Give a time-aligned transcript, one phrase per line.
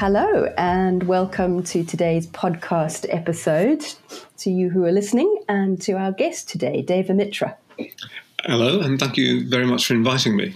[0.00, 3.84] Hello, and welcome to today's podcast episode.
[4.36, 7.56] To you who are listening, and to our guest today, Devamitra.
[8.44, 10.54] Hello, and thank you very much for inviting me.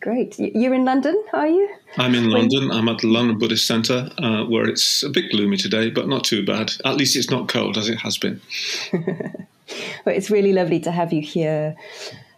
[0.00, 0.38] Great.
[0.38, 1.68] You're in London, are you?
[1.98, 2.70] I'm in London.
[2.70, 6.24] I'm at the London Buddhist Centre, uh, where it's a bit gloomy today, but not
[6.24, 6.72] too bad.
[6.86, 8.40] At least it's not cold as it has been.
[8.94, 11.76] well, it's really lovely to have you here.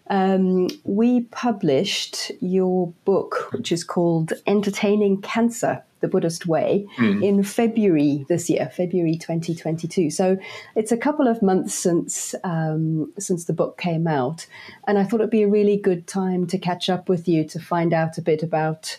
[0.09, 7.25] Um, we published your book, which is called Entertaining Cancer the Buddhist Way mm.
[7.25, 10.11] in February this year, February 2022.
[10.11, 10.39] So
[10.75, 14.47] it's a couple of months since um, since the book came out,
[14.87, 17.61] and I thought it'd be a really good time to catch up with you to
[17.61, 18.99] find out a bit about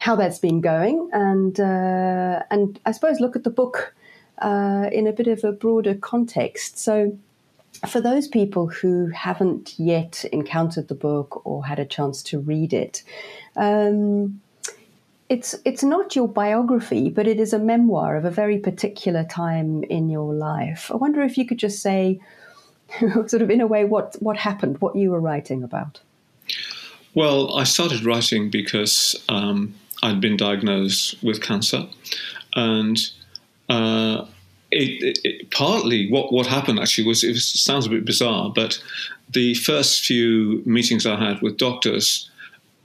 [0.00, 3.94] how that's been going, and uh, and I suppose look at the book
[4.38, 6.78] uh, in a bit of a broader context.
[6.78, 7.18] So
[7.86, 12.72] for those people who haven't yet encountered the book or had a chance to read
[12.72, 13.02] it,
[13.56, 14.40] um,
[15.28, 19.82] it's it's not your biography, but it is a memoir of a very particular time
[19.84, 20.90] in your life.
[20.92, 22.20] I wonder if you could just say,
[23.26, 26.00] sort of in a way, what what happened, what you were writing about.
[27.14, 31.86] Well, I started writing because um, I'd been diagnosed with cancer,
[32.54, 32.98] and
[33.68, 34.26] uh,
[34.70, 38.52] it, it, it, partly what what happened actually was it was, sounds a bit bizarre,
[38.54, 38.80] but
[39.30, 42.30] the first few meetings I had with doctors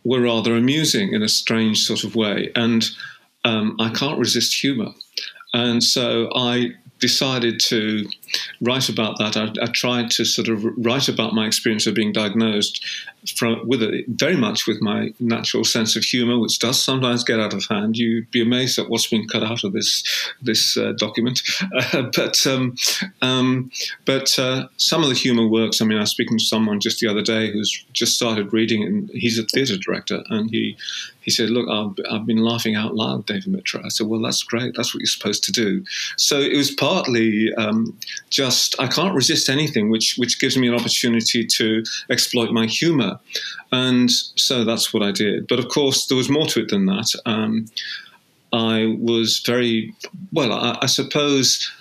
[0.04, 2.52] were rather amusing in a strange sort of way.
[2.56, 2.90] And
[3.44, 4.94] um, I can't resist humour.
[5.54, 6.72] And so I
[7.02, 8.08] decided to
[8.62, 9.36] write about that.
[9.36, 12.86] I, I, tried to sort of write about my experience of being diagnosed
[13.36, 17.40] from with a, very much with my natural sense of humour, which does sometimes get
[17.40, 17.98] out of hand.
[17.98, 20.04] You'd be amazed at what's been cut out of this
[20.42, 21.42] this uh, document,
[21.76, 22.76] uh, but um,
[23.22, 23.72] um,
[24.06, 25.82] but uh, some of the humour works.
[25.82, 28.84] I mean, I was speaking to someone just the other day who's just started reading,
[28.84, 30.78] and he's a theatre director, and he
[31.22, 34.76] he said, "Look, I've, I've been laughing out loud, Devamitra." I said, "Well, that's great.
[34.76, 35.84] That's what you're supposed to do."
[36.18, 37.98] So it was partly um,
[38.30, 43.20] just I can't resist anything which which gives me an opportunity to exploit my humour,
[43.72, 44.12] and
[44.46, 45.48] so that's what I did.
[45.48, 47.10] But of course, there was more to it than that.
[47.26, 47.68] Um,
[48.52, 49.94] I was very
[50.34, 50.52] well.
[50.52, 51.72] I, I, suppose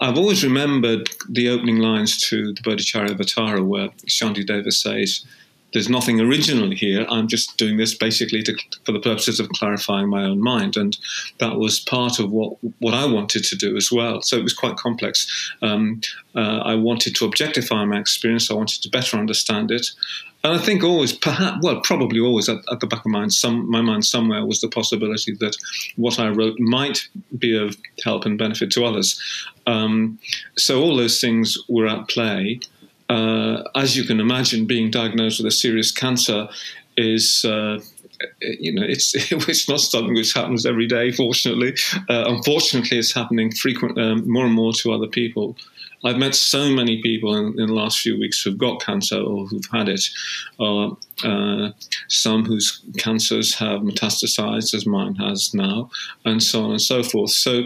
[0.00, 5.24] I've always remembered the opening lines to the Bodhicharyavatara, where Shantideva says
[5.72, 7.06] there's nothing original here.
[7.08, 10.96] I'm just doing this basically to, for the purposes of clarifying my own mind, and
[11.38, 14.22] that was part of what what I wanted to do as well.
[14.22, 15.26] So it was quite complex.
[15.62, 16.00] Um,
[16.34, 18.50] uh, I wanted to objectify my experience.
[18.50, 19.86] I wanted to better understand it,
[20.42, 23.32] and I think always, perhaps, well, probably always at, at the back of my mind,
[23.32, 25.54] some, my mind somewhere was the possibility that
[25.96, 27.08] what I wrote might
[27.38, 29.20] be of help and benefit to others.
[29.66, 30.18] Um,
[30.56, 32.60] so all those things were at play
[33.10, 36.48] uh, as you can imagine, being diagnosed with a serious cancer
[36.96, 37.44] is.
[37.44, 37.80] Uh,
[38.42, 39.14] you know, it's
[39.48, 41.10] it's not something which happens every day.
[41.10, 41.74] Fortunately,
[42.08, 45.56] uh, unfortunately, it's happening frequently, um, more and more to other people.
[46.04, 49.46] I've met so many people in, in, the last few weeks who've got cancer or
[49.46, 50.02] who've had it,
[50.58, 51.70] or uh,
[52.08, 55.90] some whose cancers have metastasized, as mine has now,
[56.24, 57.30] and so on and so forth.
[57.30, 57.64] So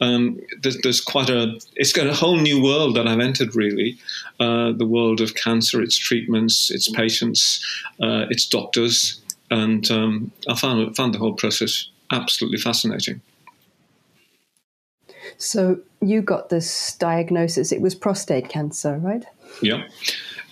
[0.00, 3.56] um, there's, there's, quite a it's got a whole new world that I've entered.
[3.56, 3.98] Really,
[4.38, 7.64] uh, the world of cancer, its treatments, its patients,
[8.00, 13.20] uh, its doctors, and um, I found found the whole process absolutely fascinating.
[15.42, 17.72] So you got this diagnosis.
[17.72, 19.24] It was prostate cancer, right?
[19.60, 19.82] Yeah.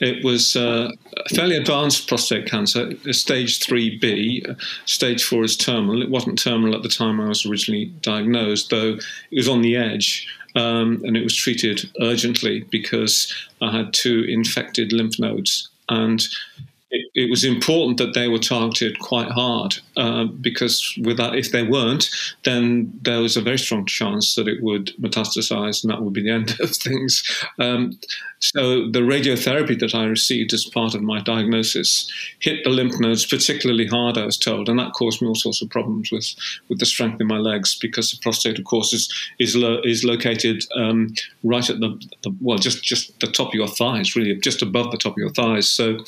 [0.00, 0.90] It was uh,
[1.34, 4.58] fairly advanced prostate cancer, stage 3B.
[4.86, 6.02] Stage 4 is terminal.
[6.02, 8.98] It wasn't terminal at the time I was originally diagnosed, though
[9.30, 10.26] it was on the edge.
[10.56, 15.68] Um, and it was treated urgently because I had two infected lymph nodes.
[15.88, 16.26] And
[16.90, 21.62] it, it, was important that they were targeted quite hard uh, because without, if they
[21.62, 22.10] weren't,
[22.44, 26.22] then there was a very strong chance that it would metastasize and that would be
[26.22, 27.24] the end of things.
[27.58, 27.98] Um,
[28.40, 33.26] so the radiotherapy that I received as part of my diagnosis hit the lymph nodes
[33.26, 36.34] particularly hard, I was told, and that caused me all sorts of problems with,
[36.68, 40.04] with the strength in my legs because the prostate, of course, is is, lo- is
[40.04, 41.12] located um,
[41.44, 44.90] right at the, the, well, just just the top of your thighs, really, just above
[44.90, 45.68] the top of your thighs.
[45.68, 45.98] So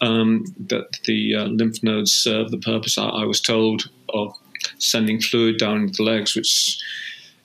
[0.00, 0.29] um,
[0.68, 4.34] that the uh, lymph nodes serve the purpose I, I was told of
[4.78, 6.78] sending fluid down the legs, which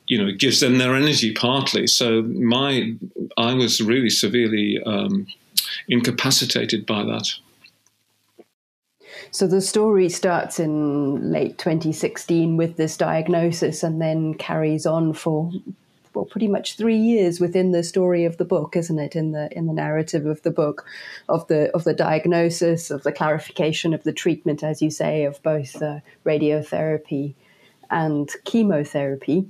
[0.07, 1.87] you know, gives them their energy partly.
[1.87, 2.93] So my,
[3.37, 5.27] I was really severely um,
[5.87, 7.27] incapacitated by that.
[9.31, 15.51] So the story starts in late 2016 with this diagnosis, and then carries on for
[16.15, 19.15] well, pretty much three years within the story of the book, isn't it?
[19.15, 20.85] In the in the narrative of the book,
[21.29, 25.41] of the of the diagnosis, of the clarification of the treatment, as you say, of
[25.43, 27.33] both uh, radiotherapy
[27.89, 29.45] and chemotherapy,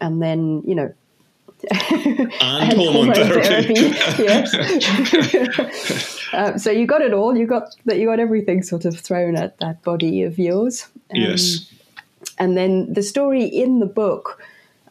[0.00, 0.92] and then you know
[1.70, 3.74] and, and hormone, therapy.
[3.74, 4.22] therapy.
[4.22, 4.54] yes.
[6.32, 7.36] uh, so you got it all.
[7.36, 7.98] You got that.
[7.98, 10.86] You got everything sort of thrown at that body of yours.
[11.14, 11.70] Um, yes.
[12.38, 14.42] And then the story in the book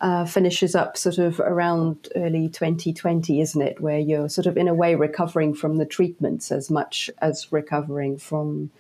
[0.02, 3.82] uh, finishes up sort of around early 2020, isn't it?
[3.82, 8.18] Where you're sort of in a way recovering from the treatments as much as recovering
[8.18, 8.72] from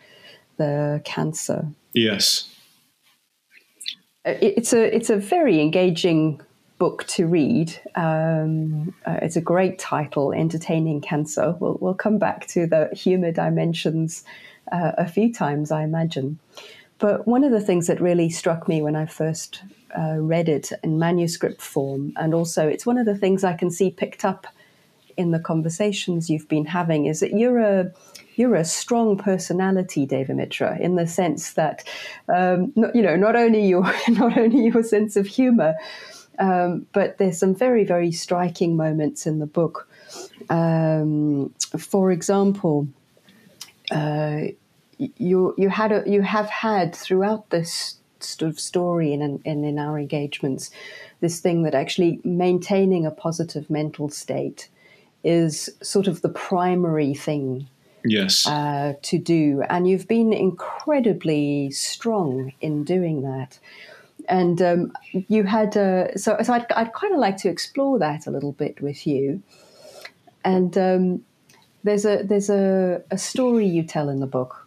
[0.57, 1.67] the cancer.
[1.93, 2.49] Yes.
[4.25, 6.41] Uh, it's a it's a very engaging
[6.77, 7.77] book to read.
[7.95, 11.55] Um, uh, it's a great title, Entertaining Cancer.
[11.59, 14.23] We'll, we'll come back to the humor dimensions
[14.71, 16.39] uh, a few times, I imagine.
[16.99, 19.63] But one of the things that really struck me when I first
[19.97, 23.71] uh, read it in manuscript form, and also it's one of the things I can
[23.71, 24.47] see picked up
[25.17, 27.91] in the conversations you've been having, is that you're a
[28.35, 31.83] you're a strong personality, Devamitra, in the sense that
[32.33, 35.75] um, not, you know not only your not only your sense of humor,
[36.39, 39.87] um, but there's some very, very striking moments in the book.
[40.49, 42.87] Um, for example,
[43.91, 44.41] uh,
[44.99, 49.79] you you had a, you have had throughout this sort of story and in, in
[49.79, 50.71] our engagements
[51.21, 54.69] this thing that actually maintaining a positive mental state
[55.23, 57.67] is sort of the primary thing
[58.05, 58.47] yes.
[58.47, 59.63] uh, to do.
[59.69, 63.59] And you've been incredibly strong in doing that.
[64.27, 68.27] And um, you had uh, so so I'd, I'd kind of like to explore that
[68.27, 69.41] a little bit with you.
[70.45, 71.25] And um,
[71.83, 74.58] there's a there's a, a story you tell in the book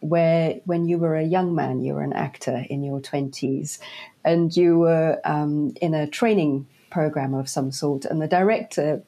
[0.00, 3.78] where when you were a young man, you were an actor in your twenties,
[4.24, 9.02] and you were um, in a training program of some sort, and the director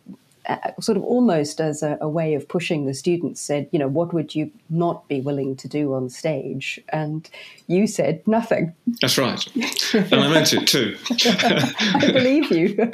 [0.47, 3.87] uh, sort of almost as a, a, way of pushing the students said, you know,
[3.87, 6.81] what would you not be willing to do on stage?
[6.89, 7.31] And
[7.69, 8.75] you said nothing.
[9.01, 9.47] That's right.
[9.95, 10.97] and I meant it too.
[11.11, 12.77] I believe you.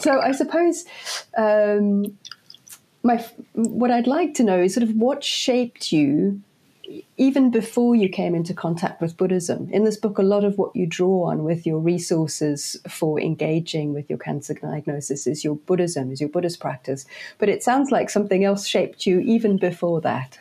[0.00, 0.84] so I suppose
[1.36, 2.18] um,
[3.04, 6.42] my what I'd like to know is sort of what shaped you
[7.16, 10.74] even before you came into contact with Buddhism, in this book, a lot of what
[10.76, 16.12] you draw on with your resources for engaging with your cancer diagnosis is your Buddhism,
[16.12, 17.06] is your Buddhist practice.
[17.38, 20.38] But it sounds like something else shaped you even before that.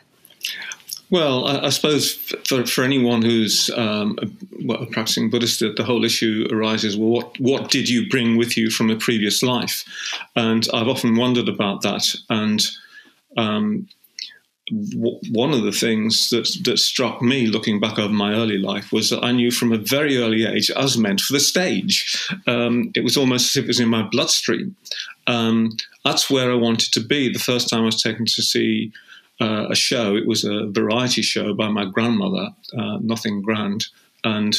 [1.13, 6.47] Well, I, I suppose for, for anyone who's um, a, practicing Buddhist, the whole issue
[6.51, 9.85] arises well, what, what did you bring with you from a previous life?
[10.35, 12.15] And I've often wondered about that.
[12.31, 12.65] And
[13.37, 13.87] um,
[15.29, 19.11] one of the things that that struck me looking back over my early life was
[19.11, 22.27] that I knew from a very early age I was meant for the stage.
[22.47, 24.75] Um, it was almost as if it was in my bloodstream.
[25.27, 27.31] Um, that's where I wanted to be.
[27.31, 28.91] The first time I was taken to see
[29.43, 33.85] uh, a show, it was a variety show by my grandmother, uh, Nothing Grand,
[34.23, 34.55] and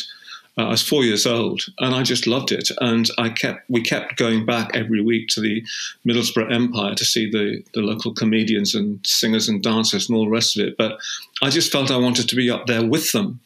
[0.59, 2.71] uh, I was four years old, and I just loved it.
[2.81, 5.65] And I kept we kept going back every week to the
[6.07, 10.31] Middlesbrough Empire to see the the local comedians and singers and dancers and all the
[10.31, 10.77] rest of it.
[10.77, 10.99] But
[11.43, 13.41] I just felt I wanted to be up there with them,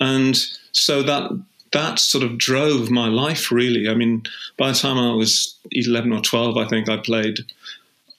[0.00, 0.36] and
[0.72, 1.30] so that
[1.72, 3.88] that sort of drove my life really.
[3.88, 4.22] I mean,
[4.56, 7.40] by the time I was eleven or twelve, I think I played.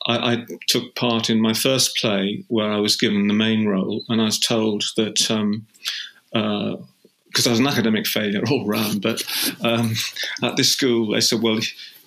[0.08, 4.04] I, I took part in my first play where I was given the main role,
[4.10, 5.30] and I was told that.
[5.30, 5.68] Um,
[6.34, 6.78] uh,
[7.28, 9.02] because I was an academic failure all round.
[9.02, 9.24] But
[9.62, 9.94] um,
[10.44, 11.60] at this school, they said, well,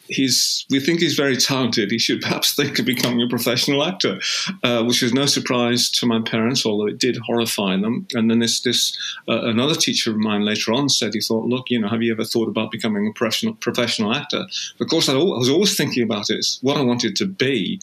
[0.08, 1.90] he's we think he's very talented.
[1.90, 4.20] He should perhaps think of becoming a professional actor,
[4.62, 8.06] uh, which was no surprise to my parents, although it did horrify them.
[8.14, 8.96] And then this this
[9.28, 12.12] uh, another teacher of mine later on said he thought, look, you know, have you
[12.12, 14.46] ever thought about becoming a professional professional actor?
[14.80, 16.36] Of course, I, was always thinking about it.
[16.36, 17.80] It's what I wanted to be,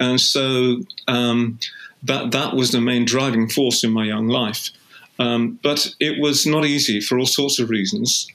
[0.00, 1.58] and so um,
[2.02, 4.70] that that was the main driving force in my young life.
[5.18, 8.26] Um, but it was not easy for all sorts of reasons.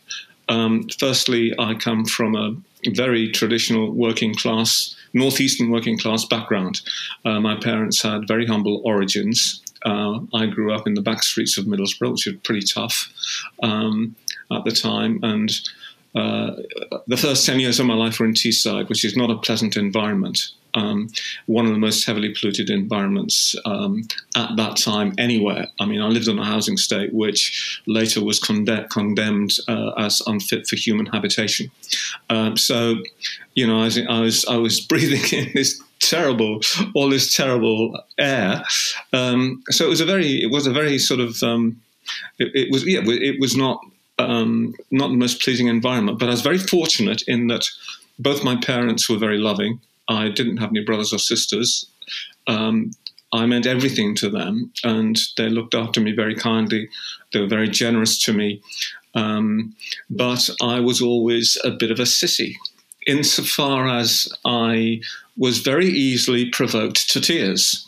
[0.48, 2.56] Um, firstly, I come from a
[2.88, 6.82] very traditional working class, northeastern working class background.
[7.26, 9.62] Uh, my parents had very humble origins.
[9.86, 13.10] Uh, I grew up in the back streets of Middlesbrough, which was pretty tough
[13.64, 14.16] um,
[14.52, 15.52] at the time, and
[16.16, 16.52] uh,
[17.08, 19.78] the first 10 years of my life were in Teesside, which is not a pleasant
[19.78, 21.10] environment um,
[21.46, 24.04] one of the most heavily polluted environments um,
[24.36, 25.68] at that time anywhere.
[25.80, 30.22] I mean, I lived on a housing estate which later was conde- condemned uh, as
[30.28, 31.72] unfit for human habitation.
[32.30, 32.96] Um, so,
[33.56, 36.62] you know, I was, I was, I was breathing in this terrible,
[36.94, 38.64] all this terrible air.
[39.14, 41.82] Um, so it was a very, it was a very sort of, um,
[42.38, 43.80] it, it, was, yeah, it was not.
[44.18, 47.70] Um, not the most pleasing environment, but I was very fortunate in that
[48.20, 49.80] both my parents were very loving.
[50.10, 51.86] I didn't have any brothers or sisters.
[52.48, 52.92] Um,
[53.32, 56.90] I meant everything to them, and they looked after me very kindly.
[57.32, 58.62] They were very generous to me,
[59.16, 59.76] Um,
[60.10, 62.56] but I was always a bit of a sissy,
[63.08, 65.02] insofar as I
[65.38, 67.86] was very easily provoked to tears.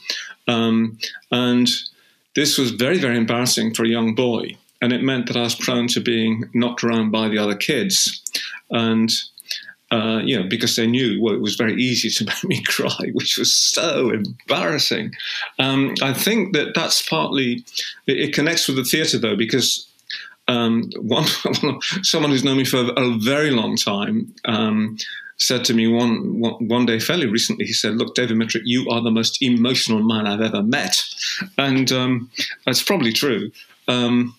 [0.48, 0.98] Um,
[1.32, 1.70] and
[2.36, 4.58] this was very, very embarrassing for a young boy.
[4.82, 8.22] And it meant that I was prone to being knocked around by the other kids.
[8.72, 9.12] And
[9.91, 13.12] uh, you know, because they knew well, it was very easy to make me cry,
[13.13, 15.13] which was so embarrassing.
[15.60, 17.65] Um, I think that that's partly
[18.07, 19.88] it, connects with the theatre though, because
[20.48, 21.27] um, one,
[22.03, 24.98] someone who's known me for a very long time um,
[25.38, 27.65] said to me one, one, day fairly recently.
[27.65, 31.03] He said, "Look, Devamitra, you are the most emotional man I've ever met,"
[31.57, 32.29] and um,
[32.65, 33.51] that's probably true.
[33.88, 34.36] Um,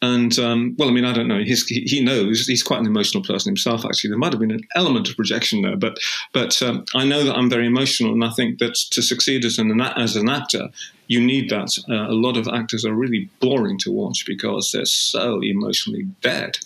[0.00, 1.42] and um, well, I mean, I don't know.
[1.42, 3.84] He knows he's quite an emotional person himself.
[3.84, 5.98] Actually, there might have been an element of projection there, but
[6.32, 9.58] but um, I know that I'm very emotional, and I think that to succeed as
[9.58, 10.68] an as an actor,
[11.08, 11.76] you need that.
[11.88, 16.58] Uh, a lot of actors are really boring to watch because they're so emotionally dead.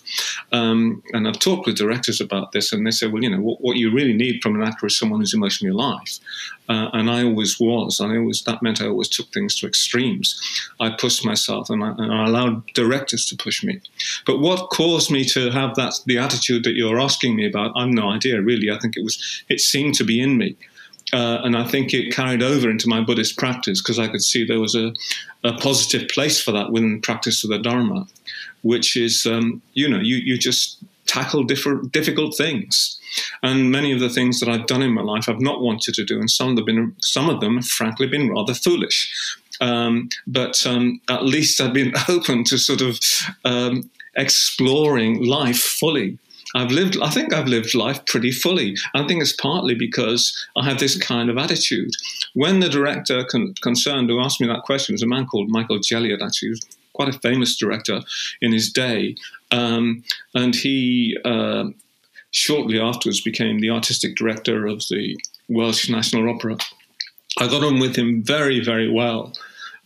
[0.51, 3.61] Um, and I've talked with directors about this, and they say, well, you know, what,
[3.61, 6.19] what you really need from an actor is someone who's emotionally alive.
[6.67, 8.01] Uh, and I always was.
[8.01, 10.39] I always that meant I always took things to extremes.
[10.79, 13.81] I pushed myself, and I, and I allowed directors to push me.
[14.25, 17.71] But what caused me to have that the attitude that you're asking me about?
[17.75, 18.69] I've no idea, really.
[18.69, 20.55] I think it was it seemed to be in me.
[21.13, 24.43] Uh, and I think it carried over into my Buddhist practice because I could see
[24.43, 24.93] there was a,
[25.43, 28.07] a, positive place for that within the practice of the Dharma,
[28.63, 32.99] which is, um, you know, you, you just tackle different, difficult things.
[33.43, 36.03] And many of the things that I've done in my life, I've not wanted to
[36.03, 39.37] do, and some of them, been, some of them, frankly, been rather foolish.
[39.61, 42.99] Um, but um, at least I've been open to sort of
[43.45, 46.17] um, exploring life fully
[46.55, 48.75] I've lived, I think I've lived life pretty fully.
[48.93, 51.91] I think it's partly because I have this kind of attitude.
[52.33, 55.79] When the director con- concerned who asked me that question was a man called Michael
[55.79, 58.01] Geliot, actually, was quite a famous director
[58.41, 59.15] in his day.
[59.51, 60.03] Um,
[60.35, 61.65] and he uh,
[62.31, 65.17] shortly afterwards became the artistic director of the
[65.49, 66.57] Welsh National Opera.
[67.39, 69.33] I got on with him very, very well.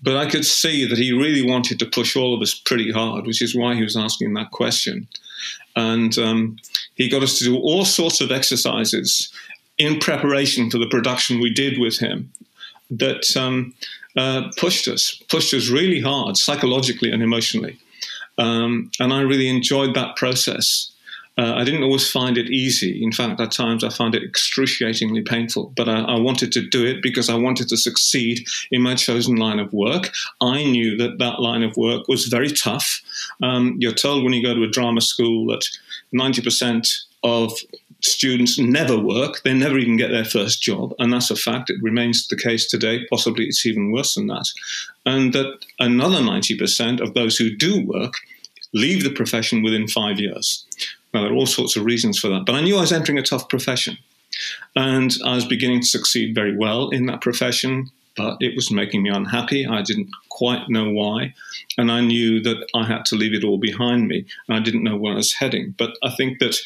[0.01, 3.25] But I could see that he really wanted to push all of us pretty hard,
[3.25, 5.07] which is why he was asking that question.
[5.77, 6.57] And um,
[6.95, 9.31] he got us to do all sorts of exercises
[9.77, 12.31] in preparation for the production we did with him
[12.89, 13.75] that um,
[14.17, 17.77] uh, pushed us, pushed us really hard psychologically and emotionally.
[18.39, 20.91] Um, and I really enjoyed that process.
[21.37, 23.03] Uh, I didn't always find it easy.
[23.03, 25.71] In fact, at times I found it excruciatingly painful.
[25.75, 29.35] But I, I, wanted to do it because I wanted to succeed in my chosen
[29.35, 30.11] line of work.
[30.41, 33.01] I knew that that line of work was very tough.
[33.43, 35.63] Um, you're told when you go to a drama school that
[36.13, 36.87] 90%
[37.23, 37.53] of
[38.01, 39.41] students never work.
[39.43, 40.93] They never even get their first job.
[40.99, 41.69] And that's a fact.
[41.69, 43.05] It remains the case today.
[43.09, 44.45] Possibly it's even worse than that.
[45.05, 48.13] And that another 90% of those who do work
[48.73, 50.65] leave the profession within five years.
[51.13, 53.17] Now, there are all sorts of reasons for that, but I knew I was entering
[53.17, 53.97] a tough profession.
[54.75, 59.03] And I was beginning to succeed very well in that profession, but it was making
[59.03, 59.65] me unhappy.
[59.65, 61.33] I didn't quite know why.
[61.77, 64.25] And I knew that I had to leave it all behind me.
[64.47, 65.75] And I didn't know where I was heading.
[65.77, 66.57] But I think that,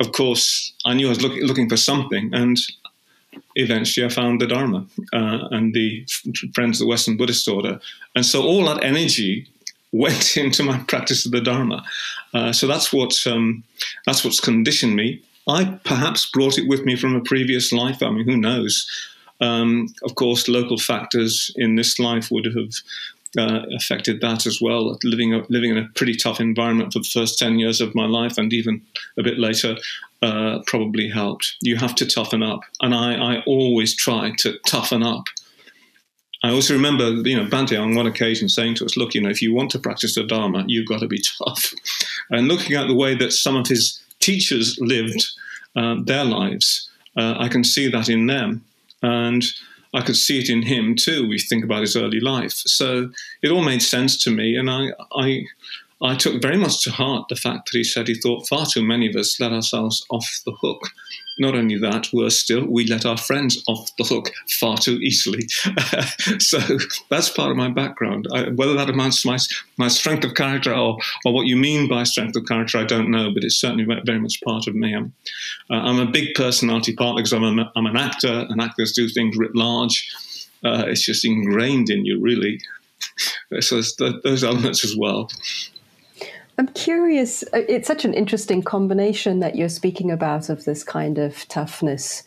[0.00, 2.32] of course, I knew I was look, looking for something.
[2.34, 2.58] And
[3.54, 6.06] eventually I found the Dharma uh, and the
[6.54, 7.80] Friends of the Western Buddhist Order.
[8.14, 9.48] And so all that energy
[9.92, 11.84] went into my practice of the Dharma.
[12.32, 13.64] Uh, so that's what um,
[14.06, 15.22] that's what's conditioned me.
[15.48, 18.02] I perhaps brought it with me from a previous life.
[18.02, 18.86] I mean, who knows?
[19.40, 22.72] Um, of course, local factors in this life would have
[23.38, 24.98] uh, affected that as well.
[25.02, 28.38] Living living in a pretty tough environment for the first ten years of my life,
[28.38, 28.82] and even
[29.18, 29.76] a bit later,
[30.22, 31.56] uh, probably helped.
[31.62, 35.24] You have to toughen up, and I, I always try to toughen up.
[36.42, 39.28] I also remember, you know, Bhante on one occasion saying to us, look, you know,
[39.28, 41.72] if you want to practice the Dharma, you've got to be tough.
[42.30, 45.26] And looking at the way that some of his teachers lived
[45.76, 48.64] uh, their lives, uh, I can see that in them.
[49.02, 49.44] And
[49.92, 51.28] I could see it in him too.
[51.28, 52.52] We think about his early life.
[52.52, 53.10] So
[53.42, 54.56] it all made sense to me.
[54.56, 55.44] And I, I,
[56.00, 58.82] I took very much to heart the fact that he said he thought far too
[58.82, 60.90] many of us let ourselves off the hook
[61.40, 64.30] not only that, worse still, we let our friends off the hook
[64.60, 65.48] far too easily.
[66.38, 66.58] so
[67.08, 68.28] that's part of my background.
[68.32, 69.38] I, whether that amounts to my,
[69.76, 73.10] my strength of character or, or what you mean by strength of character, I don't
[73.10, 74.94] know, but it's certainly very much part of me.
[74.94, 75.12] I'm,
[75.70, 79.08] uh, I'm a big personality partly because I'm, a, I'm an actor, and actors do
[79.08, 80.08] things writ large.
[80.64, 82.60] Uh, it's just ingrained in you, really.
[83.60, 83.80] so
[84.22, 85.30] those elements as well.
[86.60, 87.42] I'm curious.
[87.54, 92.22] Uh, it's such an interesting combination that you're speaking about of this kind of toughness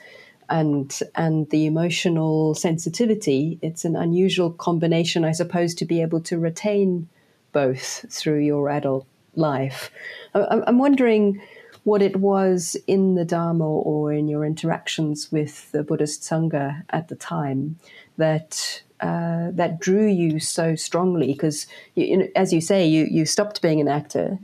[0.49, 3.59] and and the emotional sensitivity.
[3.61, 7.07] It's an unusual combination, I suppose, to be able to retain
[7.51, 9.91] both through your adult life.
[10.33, 11.39] I'm wondering
[11.83, 17.07] what it was in the Dharma or in your interactions with the Buddhist Sangha at
[17.07, 17.77] the time
[18.17, 21.33] that uh, that drew you so strongly.
[21.33, 24.39] Because, you know, as you say, you you stopped being an actor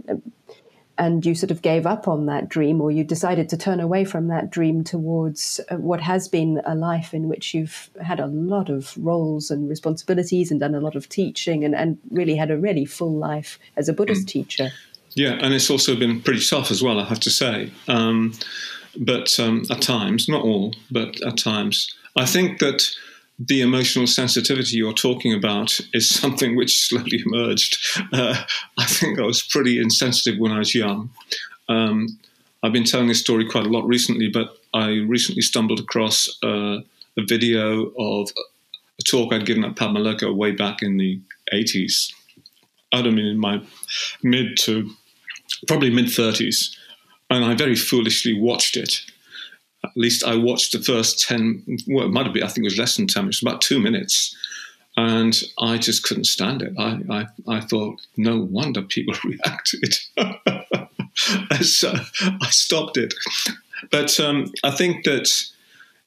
[1.00, 4.04] and you sort of gave up on that dream or you decided to turn away
[4.04, 8.28] from that dream towards uh, what has been a life in which you've had a
[8.28, 12.52] lot of roles and responsibilities and done a lot of teaching and, and really had
[12.52, 14.32] a really full life as a Buddhist mm.
[14.32, 14.72] teacher.
[15.16, 17.72] Yeah, and it's also been pretty tough as well, I have to say.
[17.88, 18.34] Um,
[18.98, 21.96] but um, at times, not all, but at times.
[22.18, 22.84] I think that
[23.40, 27.78] the emotional sensitivity you're talking about is something which slowly emerged.
[28.12, 28.44] Uh,
[28.78, 31.10] I think I was pretty insensitive when I was young.
[31.70, 32.20] Um,
[32.62, 36.80] I've been telling this story quite a lot recently, but I recently stumbled across uh,
[37.18, 38.30] a video of
[39.00, 41.22] a talk I'd given at Padma way back in the
[41.54, 42.14] 80s.
[42.92, 43.62] I'd have been in my
[44.24, 44.90] mid to
[45.68, 46.76] probably mid 30s,
[47.30, 49.02] and I very foolishly watched it
[49.84, 52.68] at least I watched the first 10, well, it might have been, I think it
[52.68, 54.36] was less than 10 minutes, about two minutes.
[54.98, 56.74] And I just couldn't stand it.
[56.78, 59.96] I, I, I thought, no wonder people reacted.
[61.62, 63.14] so I stopped it.
[63.92, 65.30] But um, I think that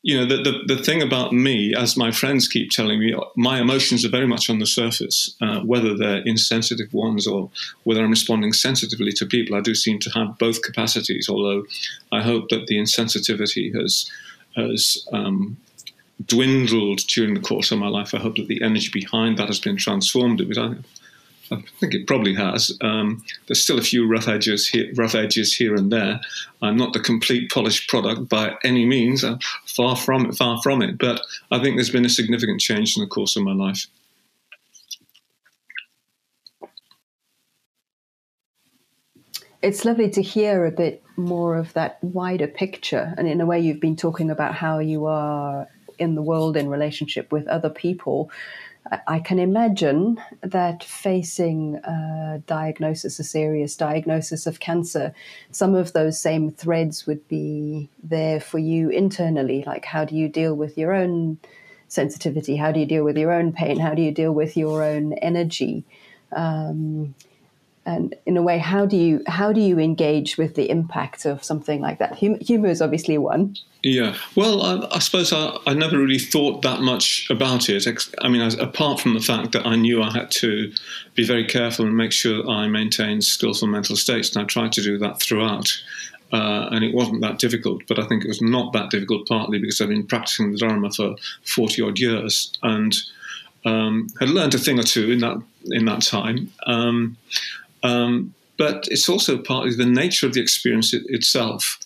[0.02, 3.60] you know, the, the, the, thing about me, as my friends keep telling me, my
[3.60, 7.50] emotions are very much on the surface, uh, whether they're insensitive ones or
[7.84, 9.56] whether I'm responding sensitively to people.
[9.56, 11.64] I do seem to have both capacities, although
[12.10, 14.10] I hope that the insensitivity has,
[14.56, 15.56] has um,
[16.26, 18.12] dwindled during the course of my life.
[18.12, 20.58] I hope that the energy behind that has been transformed a bit.
[21.52, 22.76] I, think it probably has.
[22.80, 26.20] Um, there's still a few rough edges here, rough edges here and there.
[26.62, 29.24] I'm not the complete polished product by any means.
[29.24, 30.98] I'm far from it, far from it.
[30.98, 33.86] But I think there's been a significant change in the course of my life.
[39.62, 43.14] It's lovely to hear a bit more of that wider picture.
[43.16, 46.68] And in a way, you've been talking about how you are in the world in
[46.68, 48.30] relationship with other people.
[49.06, 55.14] I can imagine that facing a diagnosis, a serious diagnosis of cancer,
[55.50, 59.62] some of those same threads would be there for you internally.
[59.66, 61.38] Like, how do you deal with your own
[61.86, 62.56] sensitivity?
[62.56, 63.78] How do you deal with your own pain?
[63.78, 65.84] How do you deal with your own energy?
[66.32, 67.14] Um,
[67.84, 71.42] and in a way, how do you how do you engage with the impact of
[71.42, 72.18] something like that?
[72.18, 73.56] Hum- humor is obviously one.
[73.82, 77.84] Yeah, well, I, I suppose I, I, never really thought that much about it.
[78.20, 80.72] I mean, apart from the fact that I knew I had to
[81.16, 84.82] be very careful and make sure I maintained skillful mental states, and I tried to
[84.82, 85.68] do that throughout.
[86.32, 89.58] Uh, and it wasn't that difficult, but I think it was not that difficult partly
[89.58, 92.96] because I've been practicing the Dharma for forty odd years and
[93.64, 96.52] um, had learned a thing or two in that in that time.
[96.66, 97.16] Um,
[97.82, 101.78] um, but it's also partly the nature of the experience it, itself.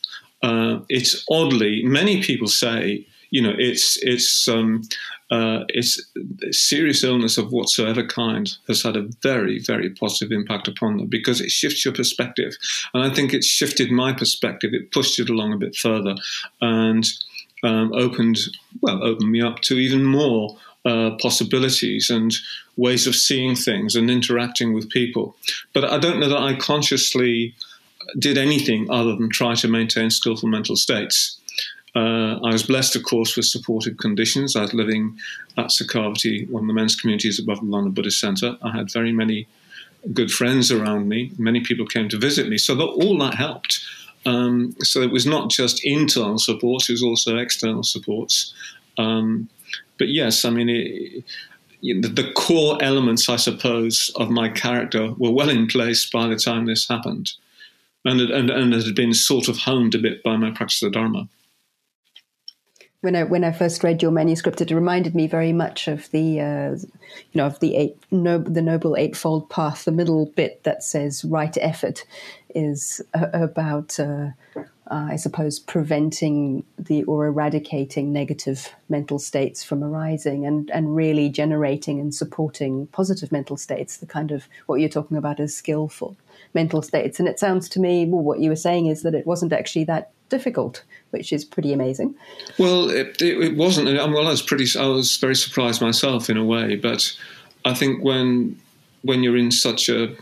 [0.42, 4.82] Uh, it's oddly, many people say, you know, it's it's um,
[5.30, 6.00] uh, it's
[6.52, 11.40] serious illness of whatsoever kind has had a very very positive impact upon them because
[11.40, 12.52] it shifts your perspective,
[12.94, 14.70] and I think it shifted my perspective.
[14.72, 16.14] It pushed it along a bit further,
[16.60, 17.04] and
[17.64, 18.38] um, opened
[18.80, 22.32] well opened me up to even more uh, possibilities and
[22.76, 25.34] ways of seeing things and interacting with people.
[25.72, 27.54] But I don't know that I consciously
[28.18, 31.40] did anything other than try to maintain skillful mental states.
[31.96, 34.54] Uh, I was blessed, of course, with supportive conditions.
[34.54, 35.18] I was living
[35.56, 38.56] at Sukhavati, one of the men's communities above the London Buddhist Centre.
[38.62, 39.48] I had very many
[40.12, 41.32] good friends around me.
[41.36, 43.80] Many people came to visit me, so that all that helped.
[44.24, 48.52] Um, so it was not just internal support; it was also external supports.
[48.98, 49.48] Um,
[49.98, 51.24] but yes, I mean, it,
[51.82, 56.66] the core elements, I suppose, of my character were well in place by the time
[56.66, 57.32] this happened,
[58.04, 60.92] and and and it had been sort of honed a bit by my practice of
[60.92, 61.28] Dharma.
[63.02, 66.40] When I when I first read your manuscript, it reminded me very much of the
[66.40, 69.84] uh, you know of the eight no, the noble eightfold path.
[69.84, 72.04] The middle bit that says right effort
[72.54, 74.00] is uh, about.
[74.00, 74.30] Uh,
[74.88, 81.28] uh, I suppose, preventing the or eradicating negative mental states from arising and, and really
[81.28, 86.16] generating and supporting positive mental states, the kind of what you're talking about as skillful
[86.54, 87.18] mental states.
[87.18, 89.84] And it sounds to me, well, what you were saying is that it wasn't actually
[89.84, 92.14] that difficult, which is pretty amazing.
[92.58, 93.86] Well, it, it, it wasn't.
[93.86, 97.16] Well, I was pretty, I was very surprised myself in a way, but
[97.64, 98.60] I think when
[99.02, 100.16] when you're in such a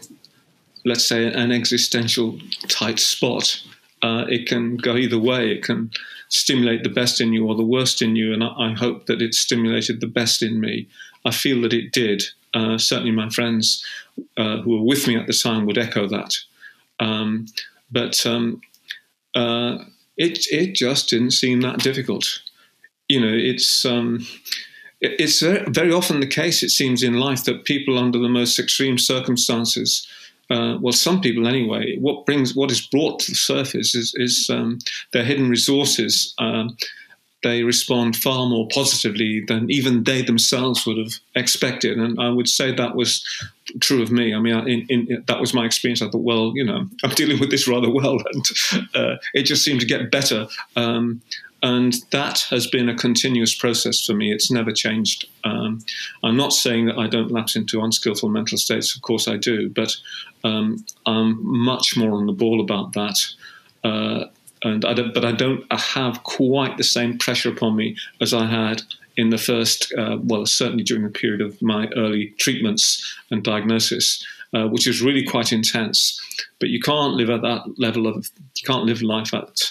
[0.84, 3.62] let's say an existential tight spot
[4.04, 5.50] uh, it can go either way.
[5.50, 5.90] It can
[6.28, 9.22] stimulate the best in you or the worst in you, and I, I hope that
[9.22, 10.86] it stimulated the best in me.
[11.24, 12.22] I feel that it did.
[12.52, 13.82] Uh, certainly, my friends
[14.36, 16.36] uh, who were with me at the time would echo that.
[17.00, 17.46] Um,
[17.90, 18.60] but um,
[19.34, 19.78] uh,
[20.18, 22.42] it it just didn't seem that difficult.
[23.08, 24.26] You know, it's um,
[25.00, 26.62] it, it's very often the case.
[26.62, 30.06] It seems in life that people under the most extreme circumstances.
[30.50, 31.96] Uh, well, some people anyway.
[31.98, 34.78] What brings what is brought to the surface is, is um,
[35.12, 36.34] their hidden resources.
[36.38, 36.76] Um,
[37.44, 41.98] they respond far more positively than even they themselves would have expected.
[41.98, 43.22] And I would say that was
[43.80, 44.34] true of me.
[44.34, 46.00] I mean, in, in, that was my experience.
[46.00, 48.44] I thought, well, you know, I'm dealing with this rather well, and
[48.94, 50.48] uh, it just seemed to get better.
[50.74, 51.20] Um,
[51.64, 54.30] and that has been a continuous process for me.
[54.30, 55.26] It's never changed.
[55.44, 55.82] Um,
[56.22, 58.94] I'm not saying that I don't lapse into unskillful mental states.
[58.94, 59.96] Of course, I do, but
[60.44, 63.18] um, I'm much more on the ball about that.
[63.82, 64.26] Uh,
[64.62, 68.82] and I but I don't have quite the same pressure upon me as I had
[69.16, 74.22] in the first, uh, well, certainly during the period of my early treatments and diagnosis,
[74.52, 76.20] uh, which is really quite intense.
[76.60, 79.70] But you can't live at that level of, you can't live life at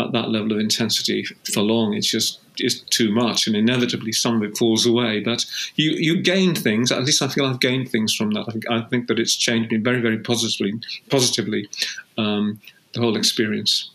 [0.00, 1.94] at that level of intensity for long.
[1.94, 5.20] It's just it's too much, and inevitably some of it falls away.
[5.20, 5.44] But
[5.76, 6.90] you you gain things.
[6.92, 8.44] At least I feel I've gained things from that.
[8.48, 10.80] I think, I think that it's changed me very very positively.
[11.10, 11.68] Positively,
[12.16, 12.60] um,
[12.92, 13.90] the whole experience.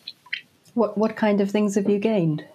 [0.74, 2.46] What what kind of things have you gained?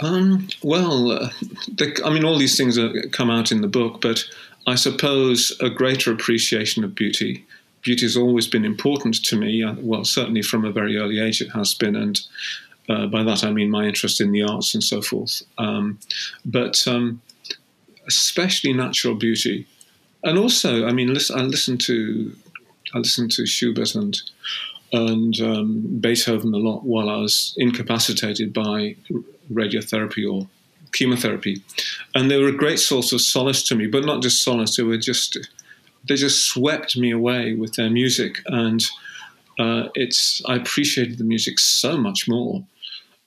[0.00, 1.30] Um, well, uh,
[1.70, 4.24] they, I mean, all these things are, come out in the book, but
[4.66, 7.44] I suppose a greater appreciation of beauty.
[7.82, 9.62] Beauty has always been important to me.
[9.62, 12.20] Uh, well, certainly from a very early age, it has been, and
[12.88, 15.42] uh, by that I mean my interest in the arts and so forth.
[15.58, 15.98] Um,
[16.44, 17.22] but um,
[18.06, 19.66] especially natural beauty,
[20.22, 22.32] and also, I mean, listen, I listen to
[22.94, 24.20] I listen to Schubert and
[24.92, 28.96] and um, Beethoven a lot while I was incapacitated by
[29.52, 30.48] radiotherapy or
[30.92, 31.62] chemotherapy,
[32.14, 33.86] and they were a great source of solace to me.
[33.86, 35.38] But not just solace; they were just
[36.08, 38.84] they just swept me away with their music, and
[39.58, 42.64] uh, it's I appreciated the music so much more,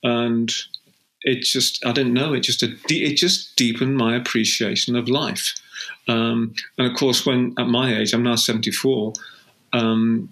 [0.02, 0.52] and
[1.22, 5.54] it just I don't know it just it just deepened my appreciation of life,
[6.08, 9.12] um, and of course when at my age I'm now 74.
[9.72, 10.30] Um,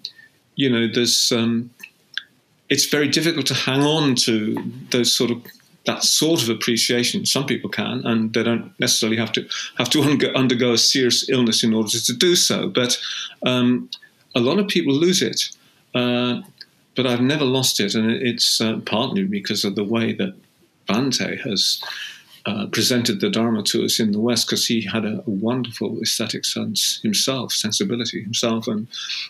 [0.55, 1.71] you know, there's um,
[2.69, 4.55] it's very difficult to hang on to
[4.91, 5.43] those sort of
[5.85, 7.25] that sort of appreciation.
[7.25, 11.63] Some people can, and they don't necessarily have to have to undergo a serious illness
[11.63, 12.69] in order to do so.
[12.69, 12.99] But
[13.45, 13.89] um,
[14.35, 15.49] a lot of people lose it.
[15.93, 16.41] Uh,
[16.95, 20.35] but I've never lost it, and it's uh, partly because of the way that
[20.87, 21.81] Bhante has
[22.45, 25.97] uh, presented the Dharma to us in the West because he had a, a, wonderful
[26.01, 28.87] aesthetic sense himself, sensibility himself, and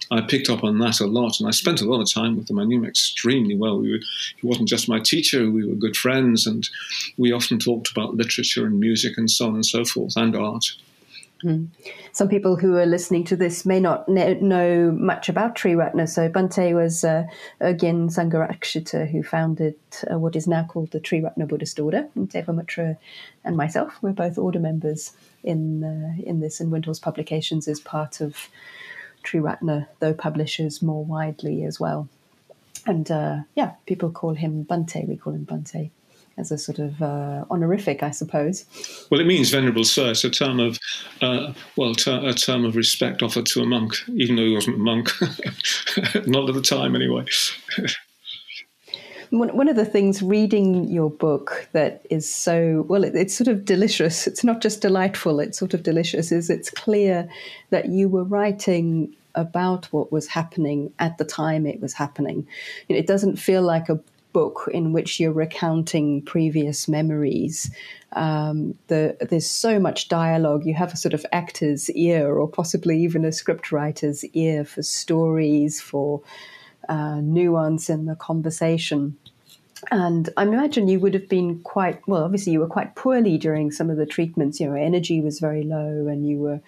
[0.10, 1.40] I picked up on that a lot.
[1.40, 2.58] And I spent a lot of time with him.
[2.58, 3.80] I knew him extremely well.
[3.80, 4.00] We were,
[4.38, 6.68] he wasn't just my teacher; we were good friends, and
[7.18, 10.66] we often talked about literature and music and so on and so forth, and art.
[11.44, 11.68] Mm.
[12.14, 16.08] Some people who are listening to this may not know much about Triratna.
[16.08, 17.26] So Bhante was uh,
[17.60, 19.76] Sangharakshita who founded
[20.12, 22.08] uh, what is now called the Triratna Buddhist Order.
[22.16, 22.98] And Devamitra
[23.44, 25.12] and myself, we're both order members
[25.44, 28.50] in uh, in this, and Windhorse Publications is part of
[29.24, 32.08] Triratna, though publishes more widely as well.
[32.86, 35.08] And uh, yeah, people call him Bhante.
[35.08, 35.92] We call him Bhante
[36.38, 38.66] as a sort of uh, honorific, I suppose.
[39.10, 40.12] Well, it means venerable sir.
[40.12, 40.80] It's a term of,
[41.22, 44.78] uh, well, ter- a term of respect offered to a monk, even though he wasn't
[44.78, 45.10] a monk,
[46.26, 47.26] not at the time anyway.
[49.30, 54.28] One of the things reading your book that is so well, it's sort of delicious.
[54.28, 56.32] It's not just delightful; it's sort of delicious.
[56.32, 57.28] Is it's clear
[57.72, 62.48] that you were writing about what was happening at the time it was happening.
[62.90, 64.00] It doesn't feel like a
[64.34, 67.72] book in which you're recounting previous memories.
[68.14, 70.66] Um, the, there's so much dialogue.
[70.66, 75.82] You have a sort of actor's ear, or possibly even a scriptwriter's ear for stories,
[75.82, 76.22] for
[76.90, 79.18] uh, nuance in the conversation.
[79.92, 82.24] And I imagine you would have been quite well.
[82.24, 84.60] Obviously, you were quite poorly during some of the treatments.
[84.60, 86.62] You know, energy was very low, and you were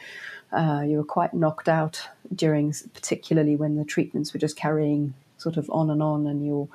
[0.52, 2.02] uh, you were quite knocked out
[2.34, 6.68] during, particularly when the treatments were just carrying sort of on and on, and your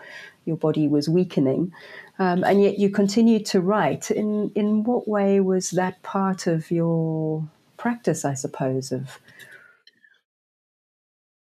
[0.44, 1.72] your body was weakening,
[2.18, 4.11] um, and yet you continued to write.
[4.11, 7.44] In in what way was that part of your
[7.76, 8.24] practice?
[8.24, 9.18] I suppose of.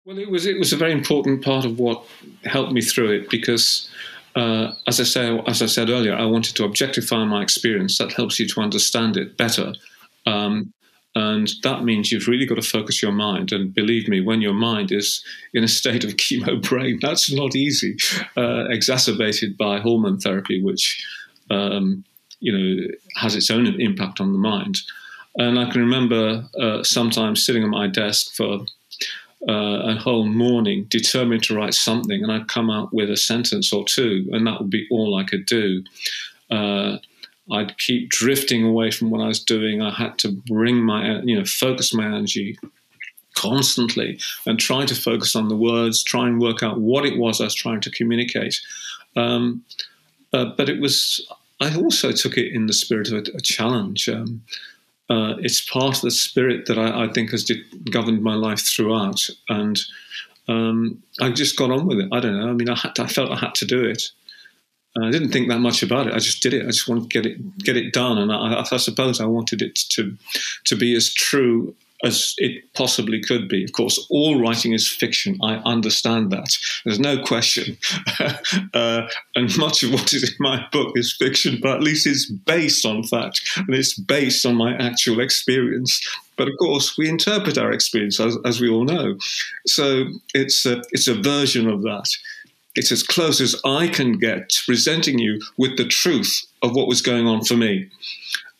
[0.04, 2.04] Well, it was it was a very important part of what
[2.44, 3.88] helped me through it because,
[4.36, 7.98] uh, as I say, as I said earlier, I wanted to objectify my experience.
[7.98, 9.72] That helps you to understand it better.
[10.26, 10.72] Um,
[11.14, 13.52] and that means you've really got to focus your mind.
[13.52, 17.54] And believe me, when your mind is in a state of chemo brain, that's not
[17.54, 17.96] easy,
[18.36, 21.04] uh, exacerbated by hormone therapy, which
[21.50, 22.04] um,
[22.40, 24.78] you know has its own impact on the mind.
[25.36, 28.60] And I can remember uh, sometimes sitting at my desk for
[29.48, 33.72] uh, a whole morning determined to write something, and I'd come out with a sentence
[33.72, 35.82] or two, and that would be all I could do.
[36.50, 36.98] Uh,
[37.52, 39.82] I'd keep drifting away from what I was doing.
[39.82, 42.58] I had to bring my, you know, focus my energy
[43.34, 47.40] constantly and try to focus on the words, try and work out what it was
[47.40, 48.58] I was trying to communicate.
[49.16, 49.64] Um,
[50.32, 51.26] uh, but it was,
[51.60, 54.08] I also took it in the spirit of a, a challenge.
[54.08, 54.42] Um,
[55.10, 57.50] uh, it's part of the spirit that I, I think has
[57.90, 59.28] governed my life throughout.
[59.48, 59.78] And
[60.48, 62.08] um, I just got on with it.
[62.10, 62.48] I don't know.
[62.48, 64.10] I mean, I, to, I felt I had to do it.
[65.02, 66.14] I didn't think that much about it.
[66.14, 66.62] I just did it.
[66.62, 69.60] I just wanted to get it get it done, and I, I suppose I wanted
[69.60, 70.16] it to
[70.64, 73.64] to be as true as it possibly could be.
[73.64, 75.38] Of course, all writing is fiction.
[75.42, 76.56] I understand that.
[76.84, 77.78] There's no question.
[78.74, 82.30] uh, and much of what is in my book is fiction, but at least it's
[82.30, 86.00] based on fact and it's based on my actual experience.
[86.36, 89.16] But of course, we interpret our experience as, as we all know.
[89.66, 90.04] So
[90.34, 92.08] it's a, it's a version of that.
[92.74, 96.88] It's as close as I can get to presenting you with the truth of what
[96.88, 97.88] was going on for me.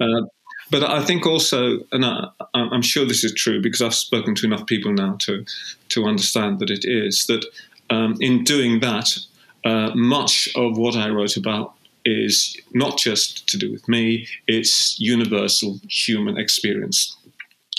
[0.00, 0.22] Uh,
[0.70, 4.46] but I think also, and I, am sure this is true because I've spoken to
[4.46, 5.44] enough people now to
[5.90, 7.44] to understand that it is that
[7.90, 9.18] um, in doing that,
[9.64, 11.74] uh, much of what I wrote about
[12.04, 17.16] is not just to do with me; it's universal human experience.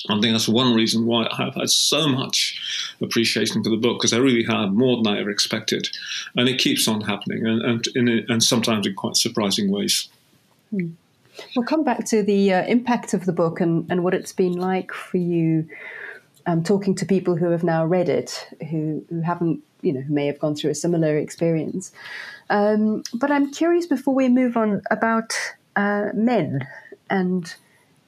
[0.09, 4.13] I think that's one reason why I've had so much appreciation for the book because
[4.13, 5.89] I really have more than I ever expected,
[6.35, 10.07] and it keeps on happening, and and, in, and sometimes in quite surprising ways.
[10.69, 10.91] Hmm.
[11.55, 14.53] We'll come back to the uh, impact of the book and, and what it's been
[14.53, 15.67] like for you
[16.45, 20.13] um, talking to people who have now read it, who, who haven't, you know, who
[20.13, 21.91] may have gone through a similar experience.
[22.49, 25.33] Um, but I'm curious before we move on about
[25.75, 26.67] uh, men
[27.09, 27.53] and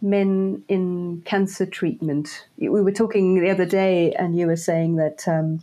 [0.01, 2.47] men in cancer treatment.
[2.57, 5.61] We were talking the other day, and you were saying that um,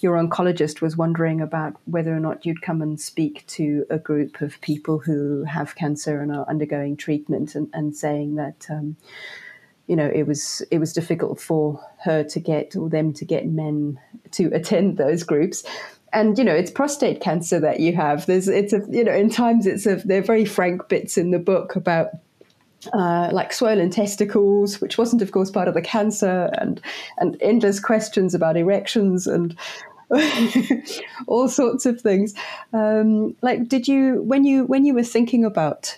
[0.00, 4.40] your oncologist was wondering about whether or not you'd come and speak to a group
[4.40, 8.66] of people who have cancer and are undergoing treatment, and, and saying that.
[8.70, 8.96] Um,
[9.86, 13.46] you know, it was it was difficult for her to get or them to get
[13.46, 15.62] men to attend those groups,
[16.14, 19.28] and you know it's prostate cancer that you have there's it's a you know in
[19.28, 22.10] times it's a they're very frank bits in the book about
[22.92, 26.80] uh, like swollen testicles, which wasn't, of course, part of the cancer, and
[27.18, 29.56] and endless questions about erections and
[31.26, 32.34] all sorts of things.
[32.72, 35.96] Um, like, did you when you when you were thinking about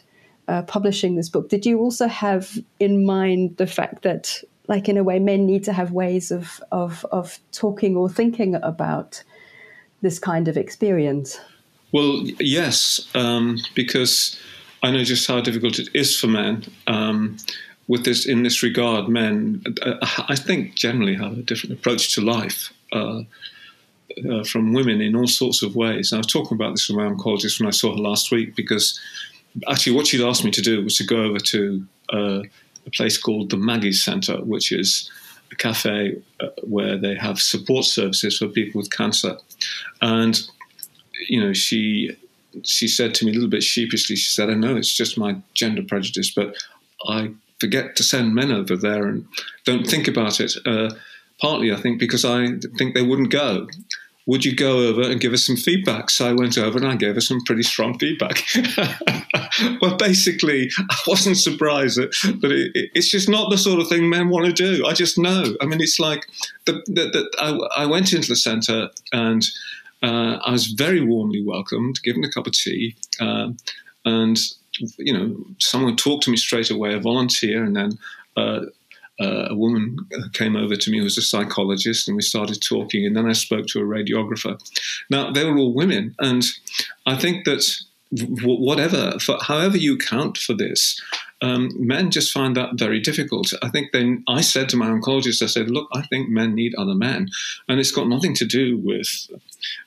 [0.48, 4.96] uh, publishing this book, did you also have in mind the fact that, like, in
[4.96, 9.22] a way, men need to have ways of of of talking or thinking about
[10.02, 11.40] this kind of experience?
[11.92, 14.38] Well, yes, um, because
[14.86, 16.64] I know just how difficult it is for men.
[16.86, 17.38] Um,
[17.88, 19.94] with this, in this regard, men, uh,
[20.28, 22.72] I think, generally have a different approach to life.
[22.92, 23.22] Uh,
[24.30, 26.10] uh, from women in all sorts of ways.
[26.10, 28.54] And I was talking about this with my oncologist when I saw her last week
[28.54, 28.98] because
[29.68, 32.40] actually what she'd asked me to do was to go over to uh,
[32.86, 35.10] a place called the Maggie's Centre, which is
[35.52, 39.36] a cafe uh, where they have support services for people with cancer.
[40.00, 40.40] And
[41.28, 42.16] you know, she
[42.64, 45.36] she said to me a little bit sheepishly, she said, I know it's just my
[45.54, 46.54] gender prejudice, but
[47.06, 49.26] I forget to send men over there and
[49.64, 50.52] don't think about it.
[50.64, 50.90] Uh,
[51.40, 53.68] partly, I think, because I think they wouldn't go.
[54.26, 56.10] Would you go over and give us some feedback?
[56.10, 58.42] So I went over and I gave her some pretty strong feedback.
[59.80, 64.10] well, basically, I wasn't surprised that, that it, it's just not the sort of thing
[64.10, 64.84] men want to do.
[64.84, 65.54] I just know.
[65.60, 66.26] I mean, it's like
[66.64, 69.46] the, the, the I, I went into the centre and
[70.06, 73.48] uh, I was very warmly welcomed, given a cup of tea, uh,
[74.04, 74.38] and
[74.98, 77.90] you know, someone talked to me straight away, a volunteer, and then
[78.36, 78.60] uh,
[79.20, 79.96] uh, a woman
[80.32, 83.04] came over to me who was a psychologist, and we started talking.
[83.04, 84.58] And then I spoke to a radiographer.
[85.10, 86.44] Now they were all women, and
[87.06, 87.64] I think that
[88.10, 91.00] whatever, for however you count for this,
[91.42, 93.52] um, men just find that very difficult.
[93.62, 96.74] I think then I said to my oncologist, I said, look, I think men need
[96.76, 97.28] other men,
[97.68, 99.08] and it's got nothing to do with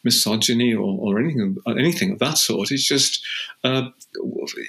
[0.04, 2.72] misogyny or, or anything anything of that sort.
[2.72, 3.26] It's just
[3.64, 3.90] uh,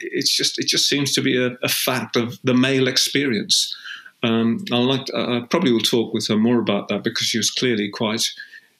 [0.01, 3.77] it's just it just seems to be a, a fact of the male experience.
[4.23, 7.51] Um, I like I probably will talk with her more about that because she was
[7.51, 8.27] clearly quite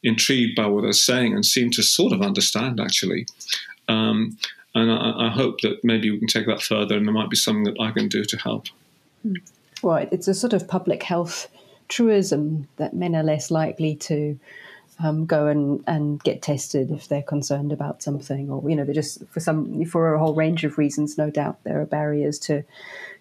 [0.03, 3.27] intrigued by what I was saying and seemed to sort of understand actually.
[3.89, 4.39] Um,
[4.75, 7.37] and I, I, hope that maybe we can take that further, and there might be
[7.37, 8.67] something that I can do to help.
[9.83, 11.49] Well, it's a sort of public health
[11.89, 14.39] truism that men are less likely to
[15.03, 18.95] um, go and, and get tested if they're concerned about something, or you know, they're
[18.95, 21.19] just for some for a whole range of reasons.
[21.19, 22.63] No doubt there are barriers to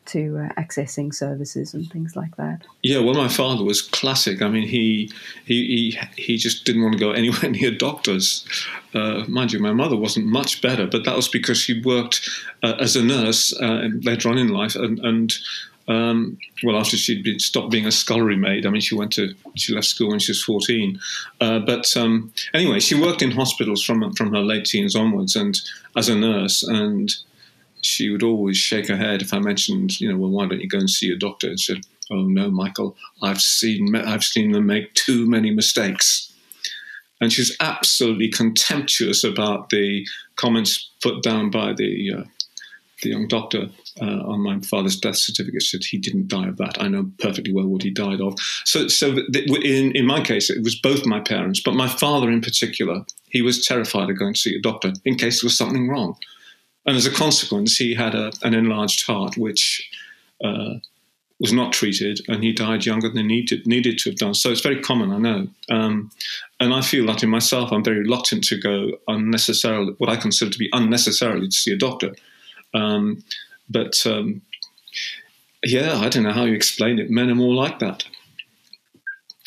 [0.07, 2.61] to uh, accessing services and things like that.
[2.81, 4.41] Yeah, well, my father was classic.
[4.41, 5.11] I mean, he
[5.45, 8.47] he he, he just didn't want to go anywhere near doctors.
[8.93, 12.27] Uh, mind you, my mother wasn't much better, but that was because she worked
[12.63, 15.33] uh, as a nurse uh, later on in life, and, and
[15.89, 19.33] um, well, after she'd been, stopped being a scullery maid, I mean, she went to
[19.55, 20.99] she left school when she was fourteen.
[21.41, 25.59] Uh, but um, anyway, she worked in hospitals from from her late teens onwards, and
[25.97, 27.11] as a nurse, and
[27.81, 30.67] she would always shake her head if I mentioned, you know, well, why don't you
[30.67, 31.47] go and see a doctor?
[31.47, 36.33] And said, "Oh no, Michael, I've seen I've seen them make too many mistakes."
[37.21, 42.23] And she's absolutely contemptuous about the comments put down by the uh,
[43.01, 43.69] the young doctor
[44.01, 46.81] uh, on my father's death certificate said he didn't die of that.
[46.81, 48.35] I know perfectly well what he died of.
[48.65, 52.41] So, so in in my case, it was both my parents, but my father in
[52.41, 53.05] particular.
[53.31, 56.17] He was terrified of going to see a doctor in case there was something wrong,
[56.85, 59.89] and as a consequence, he had a, an enlarged heart, which
[60.43, 60.75] uh,
[61.39, 64.33] was not treated, and he died younger than he needed needed to have done.
[64.33, 66.11] So it's very common, I know, um,
[66.59, 70.51] and I feel that in myself, I'm very reluctant to go unnecessarily, what I consider
[70.51, 72.15] to be unnecessarily, to see a doctor
[72.73, 73.23] um,
[73.69, 74.41] but um,
[75.63, 77.09] yeah, I don't know how you explain it.
[77.09, 78.05] Men are more like that.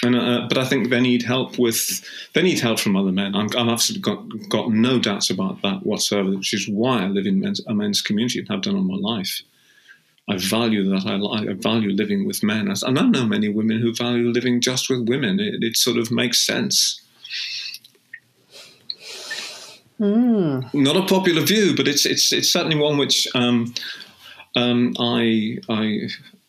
[0.04, 2.02] And, uh, but I think they need help with
[2.34, 3.36] they need help from other men.
[3.36, 6.30] I'm, I've absolutely got got no doubts about that whatsoever.
[6.30, 8.96] Which is why I live in men's, a men's community and have done all my
[8.96, 9.42] life.
[10.28, 11.06] I value that.
[11.06, 14.90] I, I value living with men, and I know many women who value living just
[14.90, 15.38] with women.
[15.38, 17.00] It, it sort of makes sense.
[20.00, 20.74] Mm.
[20.74, 23.72] Not a popular view, but it's it's it's certainly one which um,
[24.56, 26.08] um, I I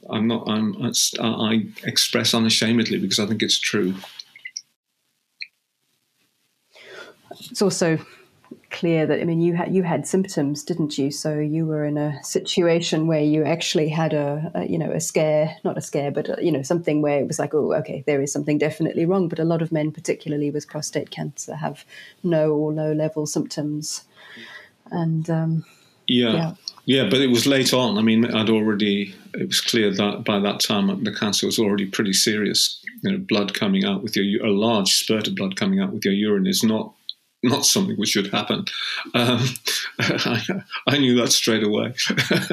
[0.09, 0.75] I'm not I'm
[1.19, 3.95] I express unashamedly because I think it's true.
[7.49, 7.99] It's also
[8.73, 11.11] clear that I mean you had you had symptoms, didn't you?
[11.11, 14.99] So you were in a situation where you actually had a, a you know a
[14.99, 18.03] scare, not a scare, but a, you know something where it was like, oh, okay,
[18.05, 19.29] there is something definitely wrong.
[19.29, 21.85] But a lot of men, particularly with prostate cancer, have
[22.23, 24.03] no or low level symptoms,
[24.91, 25.65] and um,
[26.07, 26.33] yeah.
[26.33, 26.53] yeah.
[26.85, 27.97] Yeah, but it was late on.
[27.97, 31.85] I mean, I'd already, it was clear that by that time the cancer was already
[31.85, 32.83] pretty serious.
[33.03, 36.03] You know, blood coming out with your, a large spurt of blood coming out with
[36.03, 36.93] your urine is not
[37.43, 38.65] not something which should happen.
[39.13, 39.45] Um,
[39.99, 41.93] I, I, knew that straight away.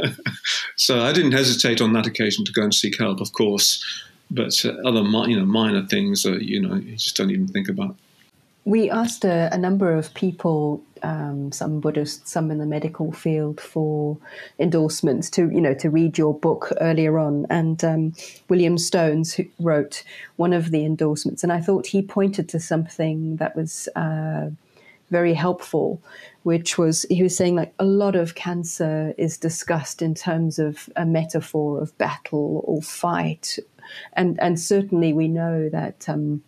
[0.77, 3.85] so I didn't hesitate on that occasion to go and seek help, of course.
[4.33, 7.69] But uh, other you know, minor things, uh, you know, you just don't even think
[7.69, 7.97] about.
[8.65, 13.61] We asked a, a number of people, um, some Buddhists, some in the medical field,
[13.61, 14.19] for
[14.59, 17.47] endorsements to, you know, to read your book earlier on.
[17.49, 18.13] And um,
[18.49, 20.05] William Stones wrote
[20.37, 23.89] one of the endorsements, and I thought he pointed to something that was.
[23.97, 24.51] Uh,
[25.11, 26.01] very helpful,
[26.45, 30.89] which was he was saying like a lot of cancer is discussed in terms of
[30.95, 33.59] a metaphor of battle or fight,
[34.13, 36.09] and and certainly we know that.
[36.09, 36.43] Um,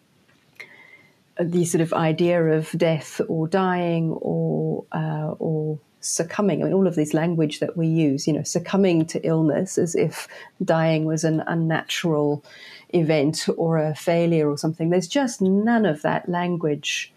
[1.45, 6.61] the sort of idea of death or dying or uh, or succumbing.
[6.61, 9.95] I mean, all of this language that we use, you know, succumbing to illness as
[9.95, 10.29] if
[10.63, 12.45] dying was an unnatural
[12.91, 14.91] event or a failure or something.
[14.91, 17.13] There's just none of that language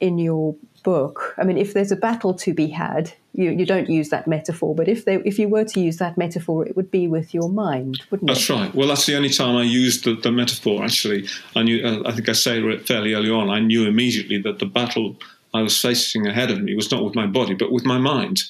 [0.00, 1.34] in your book.
[1.38, 4.74] I mean, if there's a battle to be had, you, you don't use that metaphor.
[4.74, 7.48] But if they, if you were to use that metaphor, it would be with your
[7.48, 8.52] mind, wouldn't that's it?
[8.52, 8.74] That's right.
[8.74, 10.84] Well, that's the only time I used the, the metaphor.
[10.84, 11.84] Actually, I knew.
[11.84, 13.50] Uh, I think I say it fairly early on.
[13.50, 15.16] I knew immediately that the battle
[15.54, 18.42] I was facing ahead of me was not with my body, but with my mind.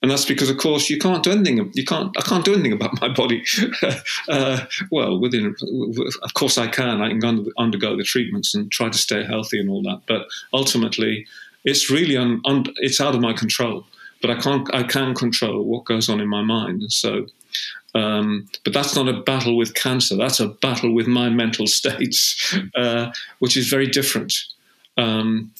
[0.00, 1.72] And that's because, of course, you can't do anything.
[1.74, 2.16] You can't.
[2.16, 3.44] I can't do anything about my body.
[4.28, 5.56] uh, well, within,
[6.22, 7.02] of course, I can.
[7.02, 10.02] I can undergo the treatments and try to stay healthy and all that.
[10.06, 11.26] But ultimately,
[11.68, 13.86] it's really un, un, it's out of my control.
[14.20, 16.92] But I can't I can control what goes on in my mind.
[16.92, 17.26] So,
[17.94, 20.16] um, but that's not a battle with cancer.
[20.16, 24.34] That's a battle with my mental states, uh, which is very different.
[24.96, 25.52] Um,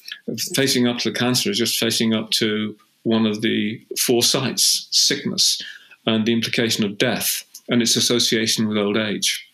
[0.55, 4.89] facing up to the cancer is just facing up to one of the four sights:
[4.91, 5.63] sickness
[6.07, 9.47] and the implication of death and its association with old age.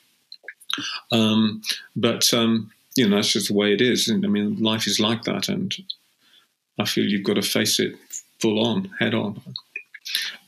[1.12, 1.60] Um,
[1.94, 4.10] but um, you know that's just the way it is.
[4.10, 5.74] I mean, life is like that, and
[6.78, 7.94] I feel you've got to face it
[8.40, 9.40] full on, head on.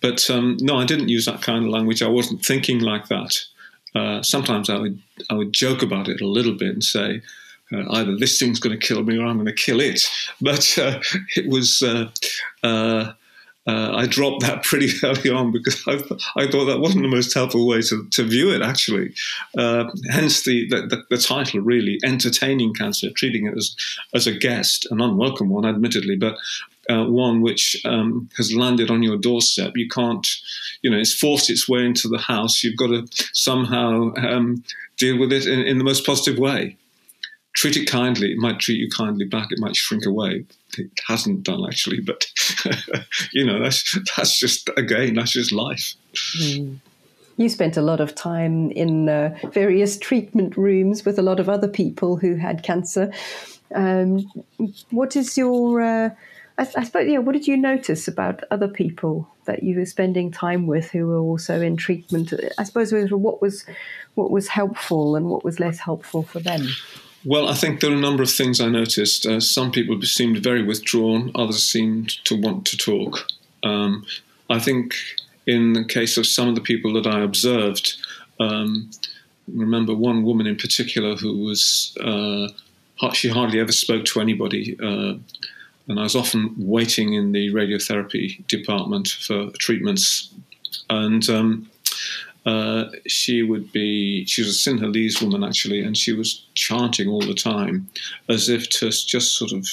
[0.01, 2.03] But um, no, I didn't use that kind of language.
[2.03, 3.39] I wasn't thinking like that.
[3.95, 5.01] Uh, sometimes I would
[5.31, 7.23] I would joke about it a little bit and say
[7.73, 10.09] uh, either this thing's going to kill me or I'm going to kill it.
[10.41, 11.01] But uh,
[11.35, 11.83] it was
[13.67, 15.95] uh, I dropped that pretty early on because I,
[16.37, 19.13] I, thought that wasn't the most helpful way to, to view it, actually.
[19.59, 23.75] Uh, hence the, the, the, title, really, Entertaining Cancer, treating it as,
[24.15, 26.37] as a guest, an unwelcome one, admittedly, but
[26.89, 29.73] uh, one which um, has landed on your doorstep.
[29.75, 30.27] You can't,
[30.83, 32.63] you know, it's forced its way into the house.
[32.63, 34.63] You've got to somehow um,
[34.97, 36.77] deal with it in, in the most positive way
[37.57, 38.31] treat it kindly.
[38.33, 39.49] It might treat you kindly back.
[39.51, 40.45] It might shrink away.
[40.79, 42.27] It hasn't done actually, but
[43.33, 45.95] you know that's that's just again that's just life.
[46.39, 46.79] Mm.
[47.39, 51.51] You spent a lot of time in uh, various treatment rooms with a lot of
[51.51, 53.13] other people who had cancer.
[53.75, 54.21] Um,
[54.91, 56.11] what is your uh,
[56.59, 57.19] I, I, suppose, yeah.
[57.19, 61.19] What did you notice about other people that you were spending time with who were
[61.19, 62.33] also in treatment?
[62.59, 63.67] I suppose what was
[64.15, 66.69] what was helpful and what was less helpful for them.
[67.29, 69.27] Well, I think there are a number of things I noticed.
[69.27, 73.27] Uh, some people seemed very withdrawn, others seemed to want to talk.
[73.65, 74.07] Um,
[74.49, 74.95] I think
[75.45, 77.97] in the case of some of the people that I observed,
[78.39, 78.93] um,
[79.53, 82.47] remember one woman in particular who was, uh,
[83.13, 84.79] she hardly ever spoke to anybody.
[84.81, 85.15] Uh,
[85.89, 90.33] and I was often waiting in the radiotherapy department for treatments.
[90.91, 91.69] And um,
[92.47, 97.21] uh, she would be, she was a Sinhalese woman actually, and she was chanting all
[97.21, 97.89] the time
[98.29, 99.67] as if to just sort of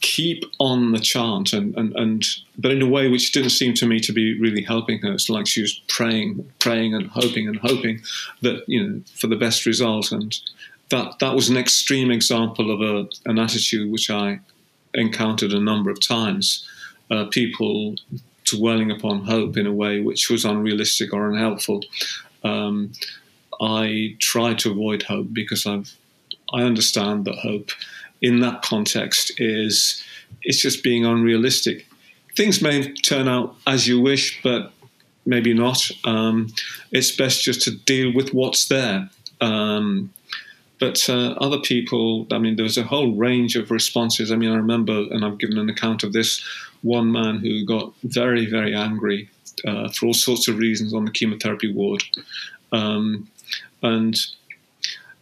[0.00, 2.24] keep on the chant and, and, and
[2.56, 5.12] but in a way which didn't seem to me to be really helping her.
[5.12, 8.00] It's like she was praying, praying and hoping and hoping
[8.42, 10.12] that, you know, for the best result.
[10.12, 10.38] And
[10.90, 14.40] that that was an extreme example of a, an attitude which I
[14.94, 16.68] encountered a number of times.
[17.10, 17.96] Uh, people
[18.50, 21.82] dwelling upon hope in a way which was unrealistic or unhelpful.
[22.44, 22.92] Um,
[23.60, 25.96] I try to avoid hope because I've
[26.52, 27.70] I understand that hope
[28.22, 30.02] in that context is
[30.42, 31.86] it's just being unrealistic.
[32.36, 34.72] Things may turn out as you wish, but
[35.26, 35.90] maybe not.
[36.04, 36.48] Um,
[36.90, 39.10] it's best just to deal with what's there.
[39.40, 40.12] Um,
[40.80, 44.30] but uh, other people, I mean, there was a whole range of responses.
[44.30, 46.44] I mean, I remember, and I've given an account of this,
[46.82, 49.28] one man who got very, very angry
[49.66, 52.04] uh, for all sorts of reasons on the chemotherapy ward.
[52.72, 53.28] Um,
[53.82, 54.16] and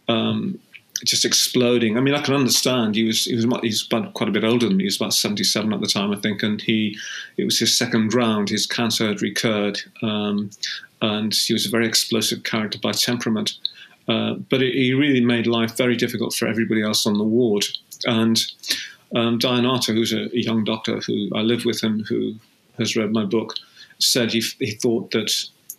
[0.07, 0.59] um,
[1.05, 1.97] just exploding.
[1.97, 2.95] I mean, I can understand.
[2.95, 4.83] He was he was he's quite a bit older than me.
[4.83, 6.97] He was about seventy seven at the time, I think, and he
[7.37, 8.49] it was his second round.
[8.49, 10.49] His cancer had recurred, um,
[11.01, 13.53] and he was a very explosive character by temperament.
[14.07, 17.65] Uh, but it, he really made life very difficult for everybody else on the ward.
[18.05, 18.39] And
[19.15, 22.35] um, Diane Arter, who's a, a, young doctor who I live with and who
[22.77, 23.55] has read my book,
[23.99, 25.31] said he, he thought that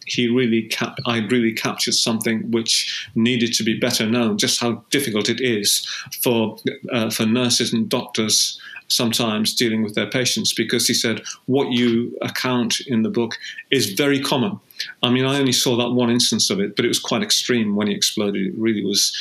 [0.06, 4.38] he really cap- I really captured something which needed to be better known.
[4.38, 5.86] Just how difficult it is
[6.22, 6.56] for
[6.90, 12.16] uh, for nurses and doctors sometimes dealing with their patients because he said what you
[12.22, 13.36] account in the book
[13.70, 14.58] is very common.
[15.02, 17.76] I mean, I only saw that one instance of it, but it was quite extreme
[17.76, 18.46] when he exploded.
[18.46, 19.14] It really was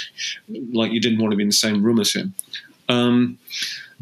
[0.74, 2.34] like you didn't want to be in the same room as him.
[2.90, 3.38] Um,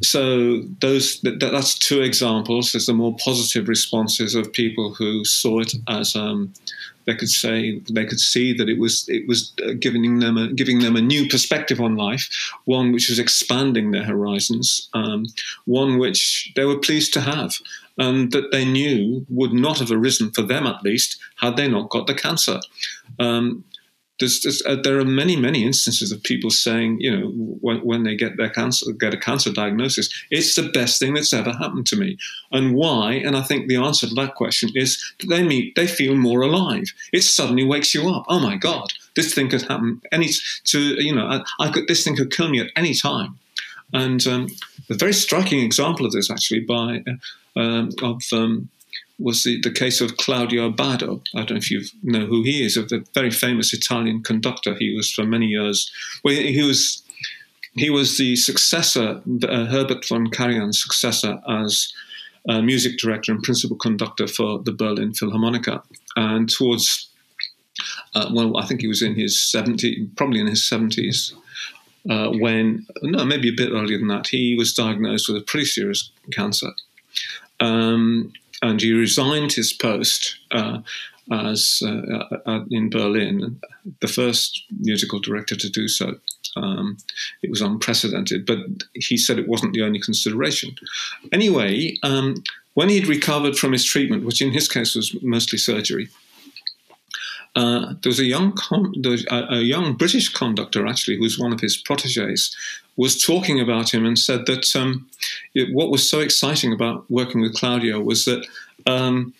[0.01, 2.71] so those that, that's two examples.
[2.71, 6.53] There's the more positive responses of people who saw it as um,
[7.05, 10.51] they could say they could see that it was it was uh, giving them a,
[10.51, 12.29] giving them a new perspective on life,
[12.65, 15.27] one which was expanding their horizons, um,
[15.65, 17.53] one which they were pleased to have,
[17.97, 21.89] and that they knew would not have arisen for them at least had they not
[21.89, 22.59] got the cancer.
[23.19, 23.63] Um,
[24.19, 27.27] there's, there's, uh, there are many, many instances of people saying, you know,
[27.59, 31.33] when, when they get their cancer, get a cancer diagnosis, it's the best thing that's
[31.33, 32.17] ever happened to me.
[32.51, 33.13] And why?
[33.13, 36.41] And I think the answer to that question is that they meet, they feel more
[36.41, 36.93] alive.
[37.11, 38.25] It suddenly wakes you up.
[38.29, 40.29] Oh my God, this thing could happen any
[40.65, 43.37] to you know, I, I could this thing could kill me at any time.
[43.95, 44.47] And um,
[44.89, 48.69] a very striking example of this, actually, by uh, um, of um,
[49.17, 51.21] was the, the case of Claudio Abbado.
[51.33, 54.75] I don't know if you know who he is, a very famous Italian conductor.
[54.75, 55.89] He was for many years.
[56.25, 57.03] Well, he was
[57.75, 61.93] he was the successor, uh, Herbert von Karajan's successor as
[62.49, 65.65] uh, music director and principal conductor for the Berlin Philharmonic.
[66.15, 67.09] And towards,
[68.13, 71.33] uh, well, I think he was in his 70s, probably in his 70s,
[72.09, 75.65] uh, when, no, maybe a bit earlier than that, he was diagnosed with a pretty
[75.65, 76.71] serious cancer.
[77.59, 78.31] Um,
[78.61, 80.79] and he resigned his post uh,
[81.31, 83.59] as uh, uh, in Berlin,
[84.01, 86.15] the first musical director to do so.
[86.55, 86.97] Um,
[87.41, 88.59] it was unprecedented, but
[88.93, 90.75] he said it wasn't the only consideration.
[91.31, 92.43] Anyway, um,
[92.75, 96.09] when he'd recovered from his treatment, which in his case was mostly surgery,
[97.55, 101.39] uh, there was a young com- was a, a, young British conductor actually who was
[101.39, 102.55] one of his proteges
[102.97, 105.07] was talking about him and said that um,
[105.53, 108.45] it, what was so exciting about working with Claudio was that
[108.87, 109.33] um,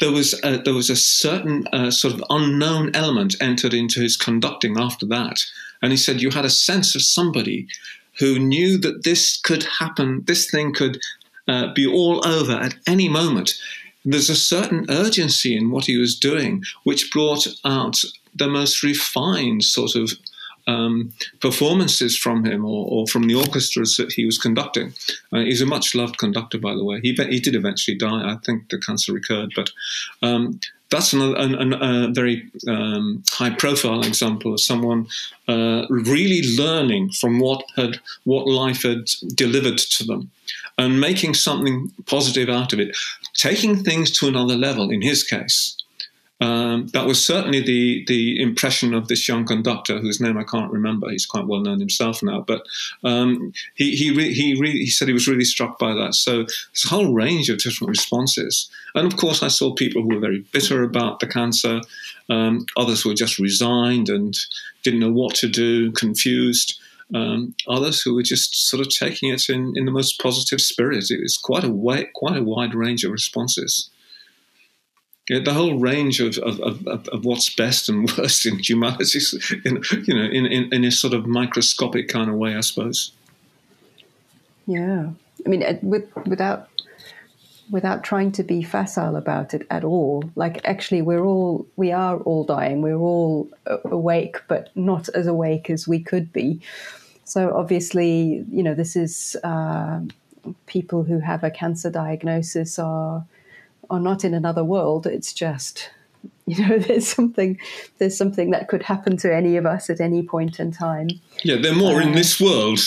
[0.00, 4.16] there was a, there was a certain uh, sort of unknown element entered into his
[4.16, 5.38] conducting after that,
[5.82, 7.66] and he said you had a sense of somebody
[8.18, 10.98] who knew that this could happen, this thing could
[11.48, 13.52] uh, be all over at any moment.
[14.06, 17.96] There's a certain urgency in what he was doing, which brought out
[18.34, 20.12] the most refined sort of
[20.68, 24.94] um, performances from him or, or, from the orchestras that he was conducting.
[25.32, 27.00] Uh, he's a much loved conductor, by the way.
[27.02, 28.32] He, he did eventually die.
[28.32, 29.70] I think the cancer recurred, but
[30.22, 35.06] um, that's another, an, an, a very um, high profile example of someone
[35.48, 40.30] uh, really learning from what had what life had delivered to them
[40.78, 42.96] and making something positive out of it,
[43.36, 44.90] taking things to another level.
[44.90, 45.76] In his case,
[46.40, 50.70] um, that was certainly the the impression of this young conductor, whose name I can't
[50.70, 51.08] remember.
[51.08, 52.62] He's quite well known himself now, but
[53.04, 56.14] um, he he re- he, re- he said he was really struck by that.
[56.14, 60.08] So there's a whole range of different responses, and of course I saw people who
[60.14, 61.80] were very bitter about the cancer,
[62.28, 64.36] um, others were just resigned and
[64.82, 66.78] didn't know what to do, confused.
[67.14, 71.10] Um, others who were just sort of taking it in, in the most positive spirit.
[71.10, 73.90] It was quite a way, quite a wide range of responses
[75.28, 79.20] yeah, the whole range of, of, of, of, what's best and worst in humanity,
[79.64, 83.12] in, you know, in, in, in a sort of microscopic kind of way, I suppose.
[84.66, 85.10] Yeah,
[85.44, 86.68] I mean, with, without
[87.70, 90.24] without trying to be facile about it at all.
[90.34, 92.82] Like, actually, we're all we are all dying.
[92.82, 93.48] We're all
[93.84, 96.60] awake, but not as awake as we could be.
[97.24, 100.00] So obviously, you know, this is uh,
[100.66, 103.24] people who have a cancer diagnosis are
[103.90, 105.06] are not in another world.
[105.06, 105.90] It's just
[106.48, 107.58] you know there's something
[107.98, 111.08] there's something that could happen to any of us at any point in time
[111.42, 112.78] yeah they're more uh, in this world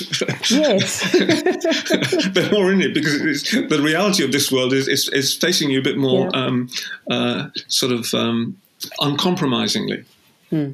[0.50, 1.12] yes
[2.34, 5.80] they're more in it because the reality of this world is, is, is facing you
[5.80, 6.46] a bit more yeah.
[6.46, 6.70] um,
[7.12, 8.56] uh, sort of um,
[9.02, 10.06] uncompromisingly
[10.50, 10.72] hmm.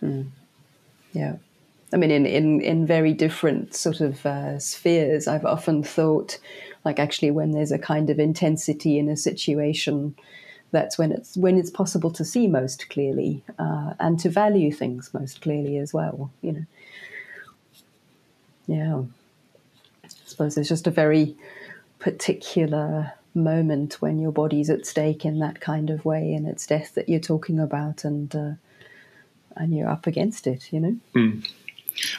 [0.00, 0.22] Hmm.
[1.12, 1.36] yeah
[1.92, 6.40] I mean, in, in, in very different sort of uh, spheres, I've often thought
[6.84, 10.16] like actually when there's a kind of intensity in a situation
[10.74, 15.12] that's when it's when it's possible to see most clearly uh, and to value things
[15.14, 16.66] most clearly as well you know.
[18.66, 19.02] Yeah.
[20.04, 21.36] I suppose there's just a very
[21.98, 26.94] particular moment when your body's at stake in that kind of way and it's death
[26.94, 28.52] that you're talking about and uh,
[29.56, 30.96] and you're up against it you know?
[31.14, 31.48] Mm.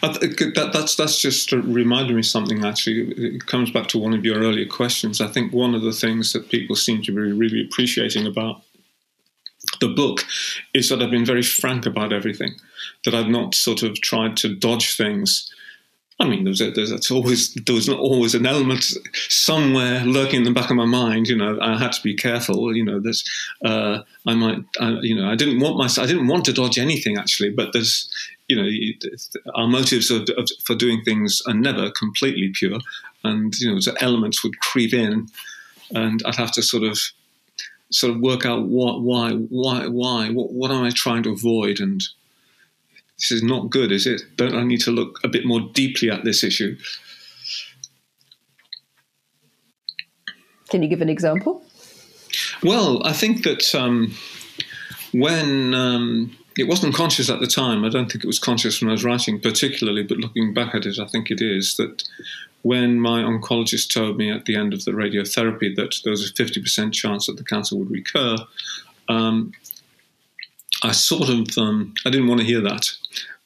[0.01, 2.63] That, that's that's just reminded me something.
[2.63, 5.21] Actually, it comes back to one of your earlier questions.
[5.21, 8.61] I think one of the things that people seem to be really appreciating about
[9.81, 10.23] the book
[10.73, 12.55] is that I've been very frank about everything.
[13.03, 15.51] That I've not sort of tried to dodge things.
[16.17, 18.85] I mean, there's, a, there's always there was always an element
[19.27, 21.27] somewhere lurking in the back of my mind.
[21.27, 22.73] You know, I had to be careful.
[22.73, 23.23] You know, there's
[23.65, 26.79] uh, I might, I, you know, I didn't want my I didn't want to dodge
[26.79, 28.09] anything actually, but there's
[28.47, 28.69] you know,
[29.55, 32.79] our motives of, of, for doing things are never completely pure,
[33.23, 35.27] and you know, the elements would creep in,
[35.91, 36.99] and I'd have to sort of
[37.91, 41.79] sort of work out what, why, why, why, what, what am I trying to avoid,
[41.79, 42.03] and
[43.17, 44.21] this is not good, is it?
[44.35, 46.77] Don't I need to look a bit more deeply at this issue?
[50.69, 51.63] Can you give an example?
[52.63, 54.13] Well, I think that um,
[55.13, 57.83] when um, it wasn't conscious at the time.
[57.83, 60.85] I don't think it was conscious when I was writing, particularly, but looking back at
[60.85, 62.03] it, I think it is that
[62.61, 66.33] when my oncologist told me at the end of the radiotherapy that there was a
[66.33, 68.37] 50% chance that the cancer would recur,
[69.09, 69.51] um,
[70.81, 72.89] I sort of um, I didn't want to hear that.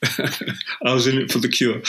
[0.85, 1.81] I was in it for the cure,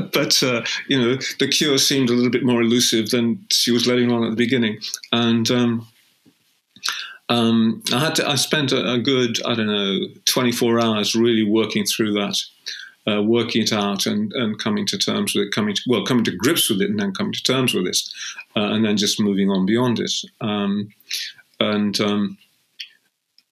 [0.12, 3.86] but uh, you know the cure seemed a little bit more elusive than she was
[3.86, 4.78] letting on at the beginning,
[5.12, 5.86] and um,
[7.28, 11.44] um, I had to, I spent a, a, good I don't know 24 hours really
[11.44, 12.36] working through that,
[13.06, 16.24] uh, working it out and, and coming to terms with it, coming to, well coming
[16.24, 17.98] to grips with it and then coming to terms with it,
[18.56, 20.12] uh, and then just moving on beyond it.
[20.40, 20.90] Um,
[21.60, 22.38] and um,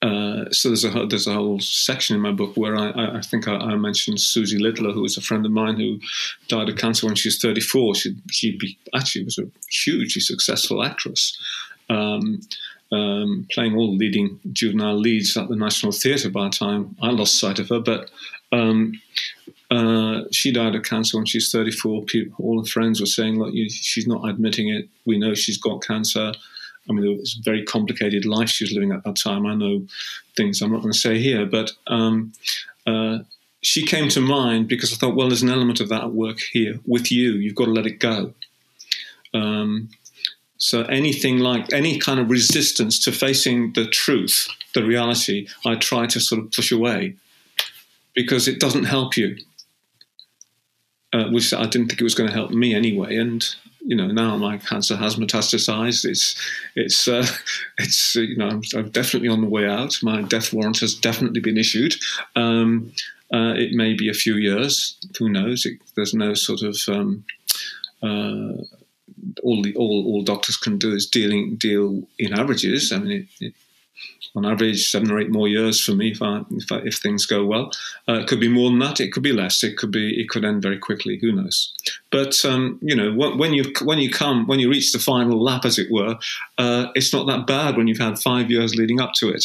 [0.02, 3.46] uh, so there's a there's a whole section in my book where I, I think
[3.46, 6.00] I, I, mentioned Susie Littler, who was a friend of mine who
[6.48, 7.94] died of cancer when she was 34.
[7.94, 11.38] She she actually was a hugely successful actress.
[11.88, 12.40] Um,
[12.90, 17.38] um, playing all leading juvenile leads at the National Theatre by the time I lost
[17.38, 17.78] sight of her.
[17.78, 18.10] But
[18.50, 19.00] um,
[19.70, 22.02] uh, she died of cancer when she was 34.
[22.06, 24.88] People, all her friends were saying, "Look, you, she's not admitting it.
[25.06, 26.32] We know she's got cancer."
[26.88, 29.46] I mean, it was a very complicated life she was living at that time.
[29.46, 29.86] I know
[30.36, 32.32] things I'm not going to say here, but um,
[32.86, 33.18] uh,
[33.60, 36.40] she came to mind because I thought, well, there's an element of that at work
[36.40, 37.32] here with you.
[37.34, 38.34] You've got to let it go.
[39.32, 39.90] Um,
[40.58, 46.06] so anything like any kind of resistance to facing the truth, the reality, I try
[46.06, 47.16] to sort of push away
[48.14, 49.38] because it doesn't help you.
[51.14, 53.16] Uh, which I didn't think it was going to help me anyway.
[53.16, 53.46] And
[53.84, 56.04] you know, now my cancer has metastasized.
[56.04, 56.40] It's
[56.76, 57.26] it's uh,
[57.78, 59.98] it's uh, you know I'm, I'm, definitely on the way out.
[60.02, 61.94] My death warrant has definitely been issued.
[62.36, 62.92] Um,
[63.34, 64.96] uh, it may be a few years.
[65.18, 65.64] Who knows?
[65.66, 67.24] It, there's no sort of um,
[68.02, 68.62] uh,
[69.42, 72.92] all the all, all doctors can do is dealing deal in averages.
[72.92, 73.54] I mean, it, it,
[74.34, 77.26] on average, seven or eight more years for me if I, if, I, if things
[77.26, 77.70] go well.
[78.08, 79.00] Uh, it could be more than that.
[79.00, 79.62] It could be less.
[79.62, 81.18] It could be it could end very quickly.
[81.18, 81.74] Who knows?
[82.10, 85.64] But um, you know, when you when you come when you reach the final lap,
[85.64, 86.16] as it were,
[86.58, 89.44] uh, it's not that bad when you've had five years leading up to it,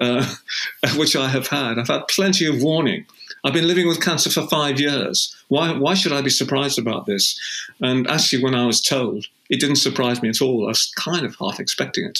[0.00, 0.26] uh,
[0.96, 1.78] which I have had.
[1.78, 3.06] I've had plenty of warning.
[3.44, 5.34] I've been living with cancer for five years.
[5.48, 7.38] Why, why should I be surprised about this?
[7.80, 10.64] And actually, when I was told, it didn't surprise me at all.
[10.64, 12.18] I was kind of half expecting it,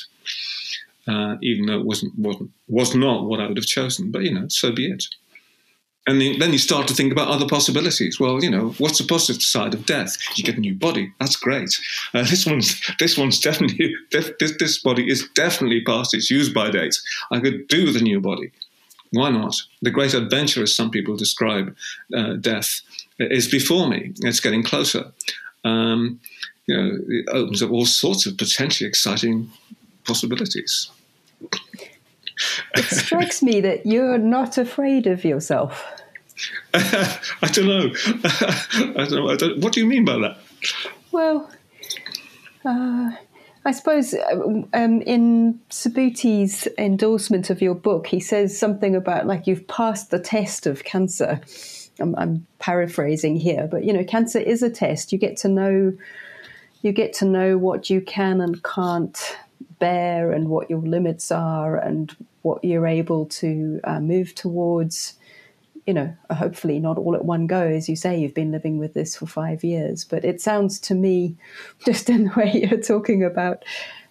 [1.09, 4.11] uh, even though it wasn't, wasn't was not what I would have chosen.
[4.11, 5.07] But you know, so be it.
[6.09, 8.21] And then you start to think about other possibilities.
[8.21, 10.17] Well, you know, what's the positive side of death?
[10.37, 11.13] You get a new body.
[11.19, 11.77] That's great.
[12.15, 16.71] Uh, this one's this one's definitely this, this body is definitely past its use by
[16.71, 16.97] date.
[17.33, 18.53] I could do with a new body.
[19.13, 19.57] Why not?
[19.83, 21.75] The great adventure, as some people describe
[22.17, 22.83] uh, death,
[23.19, 24.13] is before me.
[24.21, 25.13] It's getting closer.
[25.65, 26.21] Um,
[26.67, 29.51] you know, it opens up all sorts of potentially exciting
[30.05, 30.91] possibilities.
[32.77, 35.85] It strikes me that you're not afraid of yourself.
[36.75, 37.91] I don't know.
[38.97, 39.31] I don't.
[39.31, 40.39] I don't, what do you mean by that?
[41.13, 41.51] Well,
[42.65, 43.13] uh,
[43.65, 49.47] I suppose um, um, in Subhuti's endorsement of your book, he says something about like
[49.47, 51.41] you've passed the test of cancer.
[51.99, 55.13] I'm, I'm, paraphrasing here, but you know, cancer is a test.
[55.13, 55.97] You get to know,
[56.83, 59.37] you get to know what you can and can't
[59.79, 65.15] bear, and what your limits are, and what you're able to uh, move towards
[65.87, 67.61] you know, hopefully not all at one go.
[67.61, 70.95] As you say, you've been living with this for five years, but it sounds to
[70.95, 71.37] me,
[71.85, 73.65] just in the way you're talking about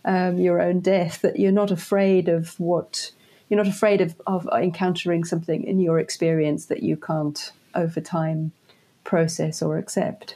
[0.06, 3.12] um, your own death, that you're not afraid of what
[3.50, 8.52] you're not afraid of, of encountering something in your experience that you can't over time
[9.04, 10.36] process or accept.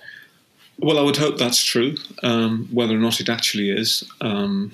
[0.78, 1.96] Well, I would hope that's true.
[2.22, 4.72] Um, whether or not it actually is, um,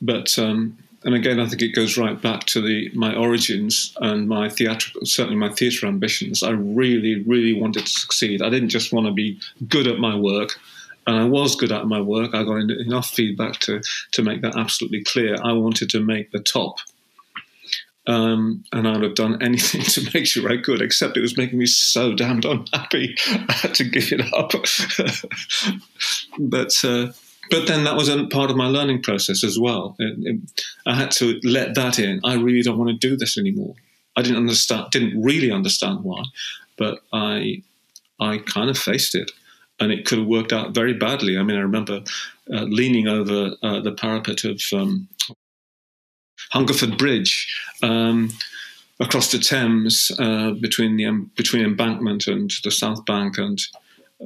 [0.00, 4.28] but um, and again, I think it goes right back to the my origins and
[4.28, 6.42] my theatrical, certainly my theatre ambitions.
[6.42, 8.42] I really, really wanted to succeed.
[8.42, 9.38] I didn't just want to be
[9.68, 10.58] good at my work,
[11.06, 12.34] and I was good at my work.
[12.34, 13.82] I got enough feedback to
[14.12, 15.36] to make that absolutely clear.
[15.42, 16.78] I wanted to make the top.
[18.08, 21.58] Um, and I'd have done anything to make sure I could, except it was making
[21.58, 23.16] me so damned unhappy.
[23.26, 24.52] I had to give it up.
[26.38, 27.12] but uh,
[27.50, 29.96] but then that was a part of my learning process as well.
[29.98, 32.20] It, it, I had to let that in.
[32.24, 33.74] I really don't want to do this anymore.
[34.16, 36.22] I didn't understand, didn't really understand why,
[36.78, 37.62] but I,
[38.18, 39.30] I kind of faced it,
[39.78, 41.38] and it could have worked out very badly.
[41.38, 42.02] I mean, I remember
[42.52, 45.08] uh, leaning over uh, the parapet of um,
[46.50, 47.54] Hungerford Bridge.
[47.82, 48.30] Um,
[49.00, 53.60] across the Thames uh, between the um, between embankment and the South Bank, and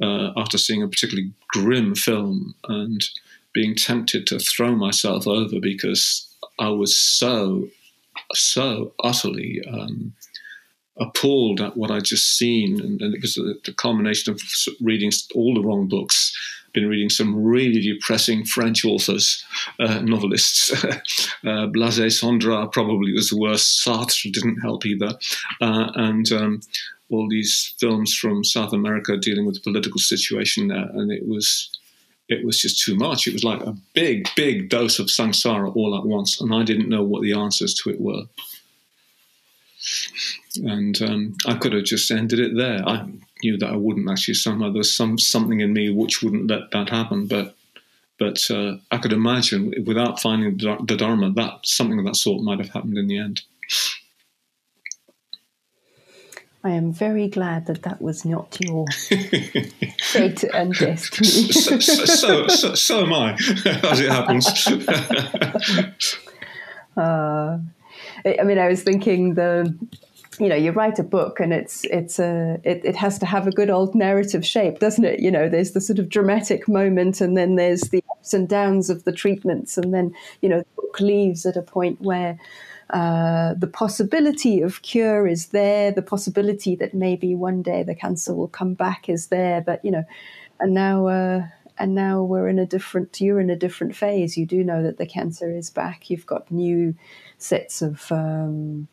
[0.01, 3.03] uh, after seeing a particularly grim film and
[3.53, 6.27] being tempted to throw myself over because
[6.59, 7.67] I was so,
[8.33, 10.13] so utterly um,
[10.97, 12.79] appalled at what I'd just seen.
[12.79, 14.41] And, and it was the, the culmination of
[14.79, 16.33] reading all the wrong books
[16.73, 19.43] been reading some really depressing French authors,
[19.79, 20.71] uh, novelists.
[21.45, 23.85] uh, Blaise Cendrars probably was the worst.
[23.85, 25.17] Sartre didn't help either.
[25.59, 26.61] Uh, and um,
[27.11, 31.69] all these films from South America dealing with the political situation there, and it was
[32.29, 33.27] it was just too much.
[33.27, 36.89] It was like a big, big dose of samsara all at once, and I didn't
[36.89, 38.23] know what the answers to it were.
[40.63, 42.87] And um, I could have just ended it there.
[42.87, 43.05] I
[43.43, 44.35] knew that I wouldn't actually.
[44.35, 47.55] Somehow there was some something in me which wouldn't let that happen, but.
[48.19, 52.59] But uh, I could imagine, without finding the Dharma, that something of that sort might
[52.59, 53.41] have happened in the end.
[56.63, 58.85] I am very glad that that was not your
[59.99, 61.51] fate and destiny.
[61.51, 63.33] so, so, so, so, am I,
[63.83, 64.47] as it happens.
[66.97, 67.57] uh,
[68.25, 69.75] I mean, I was thinking the,
[70.39, 73.47] you know, you write a book and it's it's a it, it has to have
[73.47, 75.19] a good old narrative shape, doesn't it?
[75.19, 78.91] You know, there's the sort of dramatic moment, and then there's the ups and downs
[78.91, 82.37] of the treatments, and then you know the book leaves at a point where
[82.91, 88.33] uh, the possibility of cure is there, the possibility that maybe one day the cancer
[88.33, 90.03] will come back is there, but you know,
[90.59, 91.07] and now.
[91.07, 94.37] Uh, and now we're in a different you're in a different phase.
[94.37, 96.11] You do know that the cancer is back.
[96.11, 96.93] You've got new
[97.39, 98.87] sets of um,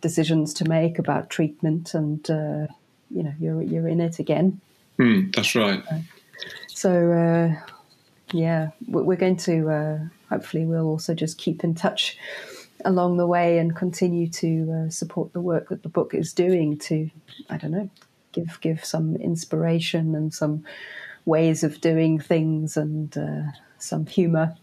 [0.00, 2.66] decisions to make about treatment and uh,
[3.08, 4.60] you know you're you're in it again.
[4.98, 5.80] Mm, that's right.
[6.66, 7.72] So uh,
[8.32, 12.18] yeah we're going to uh, hopefully we'll also just keep in touch
[12.84, 16.76] along the way and continue to uh, support the work that the book is doing
[16.76, 17.10] to
[17.50, 17.88] i don't know
[18.32, 20.64] give give some inspiration and some
[21.24, 23.42] ways of doing things and uh,
[23.78, 24.54] some humor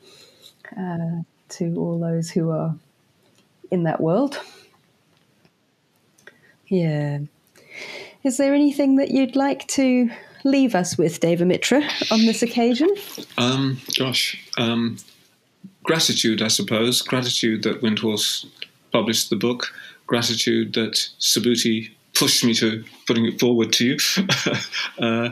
[0.77, 2.75] uh, to all those who are
[3.71, 4.39] in that world.
[6.67, 7.19] Yeah.
[8.23, 10.09] Is there anything that you'd like to
[10.43, 12.89] leave us with, Devamitra, on this occasion?
[13.37, 14.97] Um, gosh, um,
[15.83, 17.01] gratitude, I suppose.
[17.01, 18.45] Gratitude that Windhorse
[18.91, 19.73] published the book.
[20.07, 23.97] Gratitude that Subhuti pushed me to putting it forward to you,
[24.99, 25.29] uh,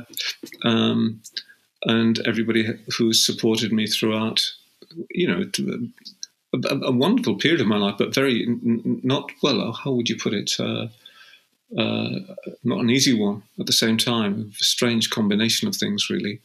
[0.64, 1.22] um,
[1.84, 2.66] and everybody
[2.98, 4.42] who's supported me throughout.
[5.12, 5.44] You know,
[6.54, 9.72] a, a, wonderful period of my life, but very not well.
[9.72, 10.54] How would you put it?
[10.60, 10.88] Uh,
[11.78, 12.10] uh,
[12.64, 14.52] not an easy one at the same time.
[14.60, 16.40] A strange combination of things, really.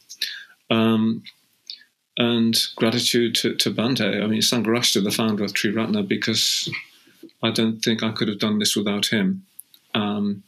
[0.69, 1.23] Um,
[2.17, 3.69] and gratitude to, to.
[3.69, 6.69] I mean, Sangharakshita, the founder of Triratna, because
[7.43, 9.45] I don't think I could have done this without him.
[9.93, 10.43] Um,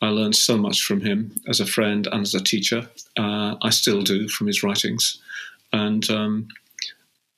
[0.00, 2.88] I learned so much from him as a friend and as a teacher.
[3.18, 5.20] Uh, I still do from his writings.
[5.72, 6.48] And um,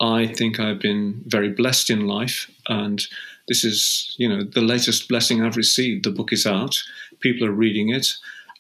[0.01, 2.51] I think I've been very blessed in life.
[2.69, 3.03] And
[3.49, 6.05] this is, you know, the latest blessing I've received.
[6.05, 6.83] The book is out,
[7.21, 8.09] people are reading it.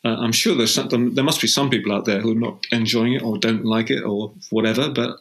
[0.04, 2.66] Uh, I'm sure there's some, there must be some people out there who are not
[2.72, 5.18] enjoying it or don't like it or whatever, but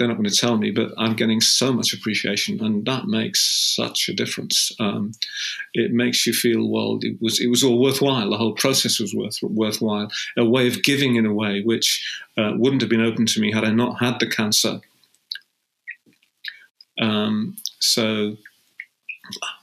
[0.00, 3.74] they're not going to tell me, but I'm getting so much appreciation, and that makes
[3.76, 4.72] such a difference.
[4.80, 5.12] Um,
[5.74, 6.98] it makes you feel well.
[7.02, 8.30] It was it was all worthwhile.
[8.30, 10.10] The whole process was worth worthwhile.
[10.38, 12.02] A way of giving in a way which
[12.38, 14.80] uh, wouldn't have been open to me had I not had the cancer.
[16.98, 18.36] Um, so,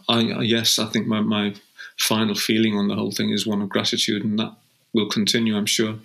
[0.07, 1.55] I yes, I think my my
[1.99, 4.53] final feeling on the whole thing is one of gratitude, and that
[4.93, 5.55] will continue.
[5.55, 5.95] I'm sure.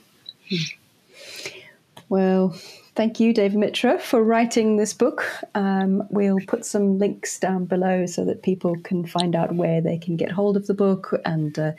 [2.09, 2.57] Well,
[2.95, 5.24] Thank you, Devamitra, for writing this book.
[5.55, 9.97] Um, we'll put some links down below so that people can find out where they
[9.97, 11.72] can get hold of the book and uh,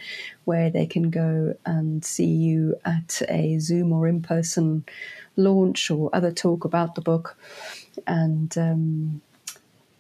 [0.46, 4.84] where they can go and see you at a Zoom or in person
[5.36, 7.38] launch or other talk about the book.
[8.08, 9.22] And um,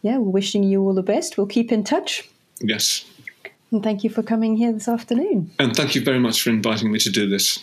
[0.02, 1.38] yeah, we're wishing you all the best.
[1.38, 2.28] We'll keep in touch.
[2.60, 3.06] Yes.
[3.74, 5.52] And thank you for coming here this afternoon.
[5.58, 7.58] And thank you very much for inviting me to do this.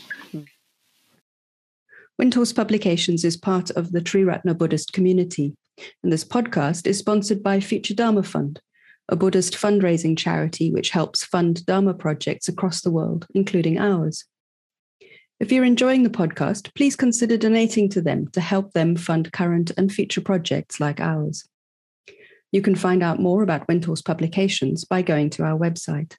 [2.20, 5.54] Windhorse Publications is part of the Triratna Buddhist community,
[6.02, 8.60] and this podcast is sponsored by Future Dharma Fund,
[9.08, 14.24] a Buddhist fundraising charity which helps fund Dharma projects across the world, including ours.
[15.38, 19.70] If you're enjoying the podcast, please consider donating to them to help them fund current
[19.78, 21.48] and future projects like ours.
[22.52, 26.16] You can find out more about Windhorse publications by going to our website.